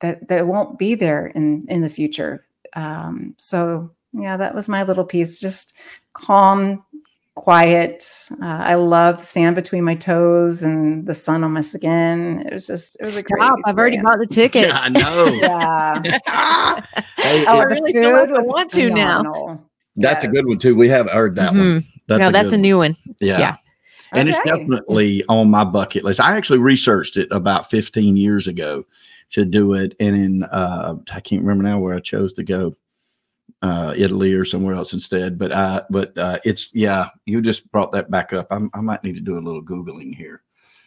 that 0.00 0.28
that 0.28 0.46
won't 0.46 0.78
be 0.78 0.94
there 0.94 1.28
in 1.28 1.64
in 1.68 1.80
the 1.80 1.88
future 1.88 2.44
um, 2.74 3.34
so 3.38 3.90
yeah, 4.12 4.36
that 4.36 4.54
was 4.54 4.68
my 4.68 4.82
little 4.82 5.04
piece. 5.04 5.40
Just 5.40 5.74
calm, 6.18 6.84
quiet. 7.34 8.04
Uh, 8.42 8.46
I 8.46 8.74
love 8.74 9.22
sand 9.24 9.54
between 9.56 9.84
my 9.84 9.94
toes 9.94 10.62
and 10.62 11.06
the 11.06 11.14
sun 11.14 11.44
on 11.44 11.52
my 11.52 11.60
skin. 11.60 12.40
It 12.46 12.52
was 12.52 12.66
just, 12.66 12.96
it 12.96 13.02
was 13.02 13.18
Stop. 13.18 13.58
I've 13.64 13.78
already 13.78 13.98
bought 14.00 14.18
the 14.18 14.26
ticket. 14.26 14.68
Yeah, 14.68 14.80
I 14.80 14.88
know. 14.88 15.26
yeah. 15.42 16.82
Hey, 17.18 17.44
Oh, 17.46 17.58
I 17.58 17.62
really 17.64 17.92
feel 17.92 18.12
like 18.12 18.28
I 18.30 18.40
want 18.42 18.70
to 18.70 18.88
now. 18.90 19.18
phenomenal. 19.18 19.70
that's 19.96 20.24
a 20.24 20.28
good 20.28 20.46
one 20.46 20.58
too. 20.58 20.74
We 20.76 20.88
have 20.88 21.08
heard 21.10 21.34
that 21.36 21.52
one. 21.52 21.60
Mhm. 21.82 21.84
That's 22.06 22.20
no, 22.22 22.28
a 22.28 22.32
that's 22.32 22.52
a 22.52 22.56
new 22.58 22.78
one. 22.78 22.96
Yeah. 23.20 23.38
Yeah. 23.38 23.56
And 24.12 24.28
it's 24.28 24.38
definitely 24.44 25.22
on 25.28 25.50
my 25.50 25.64
bucket 25.64 26.04
list. 26.04 26.20
I 26.20 26.36
actually 26.36 26.60
researched 26.60 27.16
it 27.18 27.28
about 27.30 27.68
15 27.70 28.16
years 28.16 28.46
ago 28.46 28.84
to 29.30 29.44
do 29.44 29.74
it. 29.74 29.94
And 30.00 30.16
in, 30.16 30.42
uh, 30.44 30.94
I 31.12 31.20
can't 31.20 31.42
remember 31.42 31.64
now 31.64 31.78
where 31.80 31.94
I 31.94 32.00
chose 32.00 32.32
to 32.34 32.42
go, 32.44 32.74
uh, 33.62 33.94
Italy 33.96 34.32
or 34.32 34.44
somewhere 34.44 34.74
else 34.74 34.92
instead. 34.92 35.38
But, 35.38 35.52
I, 35.52 35.82
but, 35.90 36.16
uh, 36.16 36.38
it's, 36.44 36.74
yeah, 36.74 37.08
you 37.24 37.40
just 37.40 37.70
brought 37.72 37.92
that 37.92 38.10
back 38.10 38.32
up. 38.32 38.46
I'm, 38.50 38.70
I 38.74 38.80
might 38.80 39.02
need 39.04 39.14
to 39.14 39.20
do 39.20 39.38
a 39.38 39.40
little 39.40 39.62
Googling 39.62 40.14
here. 40.14 40.42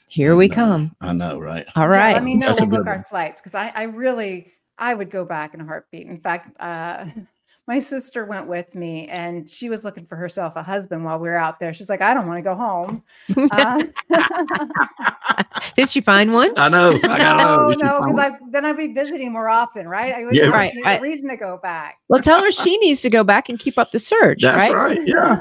Here 0.07 0.35
we 0.35 0.45
And, 0.45 0.53
uh, 0.53 0.55
come. 0.55 0.95
I 1.01 1.13
know, 1.13 1.39
right? 1.39 1.65
All 1.75 1.87
right. 1.87 1.97
Yeah, 1.97 2.05
right. 2.05 2.13
let 2.15 2.23
me 2.23 2.35
know. 2.35 2.47
That's 2.47 2.61
a 2.61 2.65
We'll 2.65 2.79
book 2.79 2.87
our 2.87 3.03
flights 3.03 3.39
because 3.39 3.55
I, 3.55 3.71
I 3.73 3.83
really, 3.83 4.51
I 4.77 4.93
would 4.93 5.09
go 5.09 5.23
back 5.23 5.53
in 5.53 5.61
a 5.61 5.65
heartbeat. 5.65 6.07
In 6.07 6.19
fact, 6.19 6.55
uh, 6.59 7.05
my 7.67 7.79
sister 7.79 8.25
went 8.25 8.47
with 8.47 8.73
me 8.75 9.07
and 9.07 9.47
she 9.47 9.69
was 9.69 9.85
looking 9.85 10.05
for 10.05 10.15
herself 10.15 10.55
a 10.55 10.63
husband 10.63 11.05
while 11.05 11.19
we 11.19 11.29
were 11.29 11.35
out 11.37 11.59
there. 11.59 11.73
She's 11.73 11.89
like, 11.89 12.01
I 12.01 12.13
don't 12.13 12.27
want 12.27 12.37
to 12.39 12.41
go 12.41 12.55
home. 12.55 13.03
Uh, 13.51 13.83
Did 15.75 15.89
she 15.89 16.01
find 16.01 16.33
one? 16.33 16.51
I 16.57 16.69
know. 16.69 16.99
I 17.03 17.17
gotta 17.17 17.43
know. 17.43 17.57
no, 17.63 17.69
Did 17.69 17.79
no, 17.79 17.99
because 17.99 18.15
one? 18.17 18.33
I 18.33 18.37
then 18.49 18.65
I'd 18.65 18.77
be 18.77 18.87
visiting 18.87 19.31
more 19.31 19.47
often, 19.47 19.87
right? 19.87 20.13
I 20.13 20.25
would 20.25 20.35
Yeah, 20.35 20.45
have 20.45 20.53
right, 20.53 20.73
a 20.85 21.01
reason 21.01 21.29
to 21.29 21.37
go 21.37 21.59
back. 21.61 21.99
Well, 22.09 22.21
tell 22.21 22.43
her 22.43 22.51
she 22.51 22.77
needs 22.79 23.01
to 23.03 23.09
go 23.09 23.23
back 23.23 23.47
and 23.47 23.57
keep 23.59 23.77
up 23.77 23.91
the 23.91 23.99
search. 23.99 24.41
That's 24.41 24.57
right? 24.57 24.73
right. 24.73 25.07
Yeah. 25.07 25.39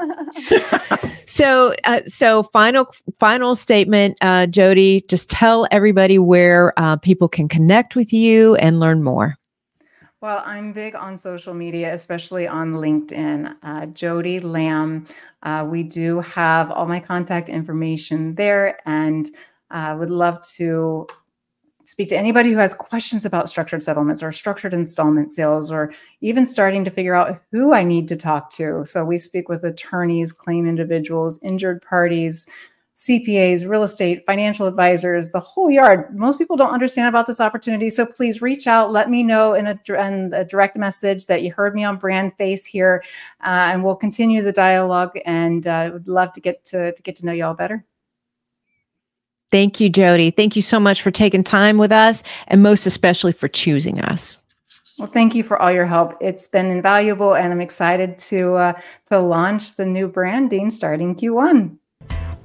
So, 1.31 1.75
uh, 1.85 2.01
so 2.07 2.43
final 2.43 2.93
final 3.21 3.55
statement, 3.55 4.19
uh, 4.21 4.49
Jody. 4.49 5.05
Just 5.09 5.31
tell 5.31 5.69
everybody 5.71 6.19
where 6.19 6.73
uh, 6.77 6.97
people 6.97 7.29
can 7.29 7.47
connect 7.47 7.95
with 7.95 8.13
you 8.13 8.57
and 8.57 8.81
learn 8.81 9.05
more. 9.05 9.37
Well, 10.23 10.43
I'm 10.45 10.75
big 10.75 10.95
on 10.95 11.17
social 11.17 11.55
media, 11.55 11.95
especially 11.95 12.47
on 12.47 12.73
LinkedIn. 12.73 13.57
Uh, 13.63 13.87
Jody 13.87 14.39
Lamb. 14.39 15.07
Uh, 15.43 15.67
we 15.69 15.83
do 15.83 16.21
have 16.21 16.71
all 16.71 16.85
my 16.85 17.01
contact 17.01 17.49
information 17.49 18.35
there, 18.35 18.79
and 18.85 19.31
uh, 19.71 19.97
would 19.99 20.11
love 20.11 20.43
to 20.57 21.07
speak 21.87 22.11
to 22.11 22.19
anybody 22.19 22.53
who 22.53 22.59
has 22.59 22.75
questions 22.75 23.25
about 23.25 23.49
structured 23.49 23.83
settlements 23.83 24.23
or 24.23 24.31
structured 24.31 24.75
installment 24.75 25.31
sales, 25.31 25.73
or 25.73 25.91
even 26.21 26.47
starting 26.47 26.85
to 26.85 26.91
figure 26.91 27.15
out 27.15 27.41
who 27.51 27.73
I 27.73 27.83
need 27.83 28.07
to 28.09 28.17
talk 28.17 28.51
to. 28.57 28.85
So 28.85 29.07
we 29.07 29.17
speak 29.17 29.49
with 29.49 29.65
attorneys, 29.65 30.35
claim 30.35 30.69
individuals, 30.69 31.43
injured 31.43 31.81
parties. 31.81 32.47
CPAs, 33.01 33.67
real 33.67 33.83
estate, 33.83 34.27
financial 34.27 34.67
advisors, 34.67 35.31
the 35.31 35.41
whole 35.41 35.71
yard. 35.71 36.15
Most 36.15 36.37
people 36.37 36.55
don't 36.55 36.71
understand 36.71 37.09
about 37.09 37.27
this 37.27 37.41
opportunity. 37.41 37.89
So 37.89 38.05
please 38.05 38.43
reach 38.43 38.67
out. 38.67 38.93
Let 38.93 39.09
me 39.09 39.23
know 39.23 39.55
in 39.55 39.67
a, 39.67 39.81
in 39.89 40.35
a 40.35 40.45
direct 40.45 40.77
message 40.77 41.25
that 41.25 41.43
you 41.43 41.51
heard 41.51 41.75
me 41.75 41.83
on 41.83 41.99
BrandFace 41.99 42.67
here, 42.67 43.03
uh, 43.41 43.71
and 43.73 43.83
we'll 43.83 43.97
continue 43.97 44.43
the 44.43 44.53
dialogue. 44.53 45.19
And 45.25 45.67
uh, 45.67 45.91
would 45.95 46.09
love 46.09 46.35
to 46.35 46.43
get 46.43 46.63
to, 46.67 46.93
to 46.93 47.03
get 47.03 47.17
to 47.17 47.27
know 47.27 47.33
you 47.33 47.47
all 47.47 47.55
better. 47.55 47.87
Thank 49.51 49.81
you, 49.81 49.89
Jody. 49.89 50.31
Thank 50.31 50.55
you 50.55 50.63
so 50.63 50.79
much 50.79 51.01
for 51.01 51.11
taking 51.11 51.43
time 51.43 51.79
with 51.79 51.93
us, 51.93 52.23
and 52.49 52.63
most 52.63 52.85
especially 52.85 53.33
for 53.33 53.49
choosing 53.49 53.99
us. 54.03 54.43
Well, 54.99 55.09
thank 55.09 55.35
you 55.35 55.43
for 55.43 55.61
all 55.61 55.73
your 55.73 55.87
help. 55.87 56.19
It's 56.21 56.47
been 56.47 56.67
invaluable, 56.67 57.35
and 57.35 57.51
I'm 57.51 57.63
excited 57.63 58.19
to 58.19 58.55
uh, 58.57 58.81
to 59.07 59.19
launch 59.19 59.77
the 59.77 59.87
new 59.87 60.07
branding 60.07 60.69
starting 60.71 61.15
Q1. 61.15 61.79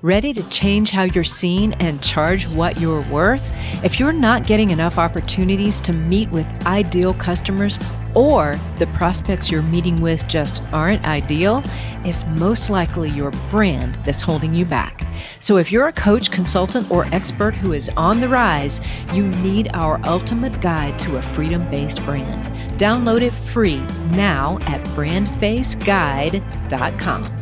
Ready 0.06 0.34
to 0.34 0.50
change 0.52 0.92
how 0.92 1.06
you're 1.06 1.24
seen 1.24 1.74
and 1.80 2.04
charge 2.04 2.48
what 2.50 2.80
you're 2.80 3.02
worth? 3.10 3.52
If 3.84 4.00
you're 4.00 4.14
not 4.14 4.46
getting 4.46 4.70
enough 4.70 5.00
opportunities 5.00 5.82
to 5.82 5.94
meet 5.94 6.30
with 6.30 6.46
ideal 6.68 7.16
customers 7.16 7.80
or 8.14 8.56
the 8.78 8.86
prospects 8.86 9.50
you're 9.50 9.64
meeting 9.64 10.00
with 10.00 10.28
just 10.28 10.62
aren't 10.72 11.04
ideal, 11.06 11.64
it's 12.04 12.24
most 12.38 12.70
likely 12.70 13.10
your 13.10 13.32
brand 13.50 13.96
that's 14.06 14.22
holding 14.22 14.54
you 14.54 14.64
back. 14.64 15.08
So 15.40 15.58
if 15.58 15.72
you're 15.72 15.88
a 15.88 15.92
coach, 15.92 16.30
consultant, 16.30 16.92
or 16.92 17.06
expert 17.06 17.56
who 17.56 17.74
is 17.74 17.90
on 17.98 18.22
the 18.22 18.30
rise, 18.30 18.82
you 19.12 19.24
need 19.24 19.72
our 19.74 20.00
ultimate 20.06 20.62
guide 20.62 21.00
to 21.00 21.18
a 21.18 21.22
freedom 21.34 21.68
based 21.72 22.06
brand. 22.06 22.46
Download 22.80 23.22
it 23.22 23.34
free 23.34 23.82
now 24.12 24.60
at 24.68 24.84
brandfaceguide.com. 24.90 27.35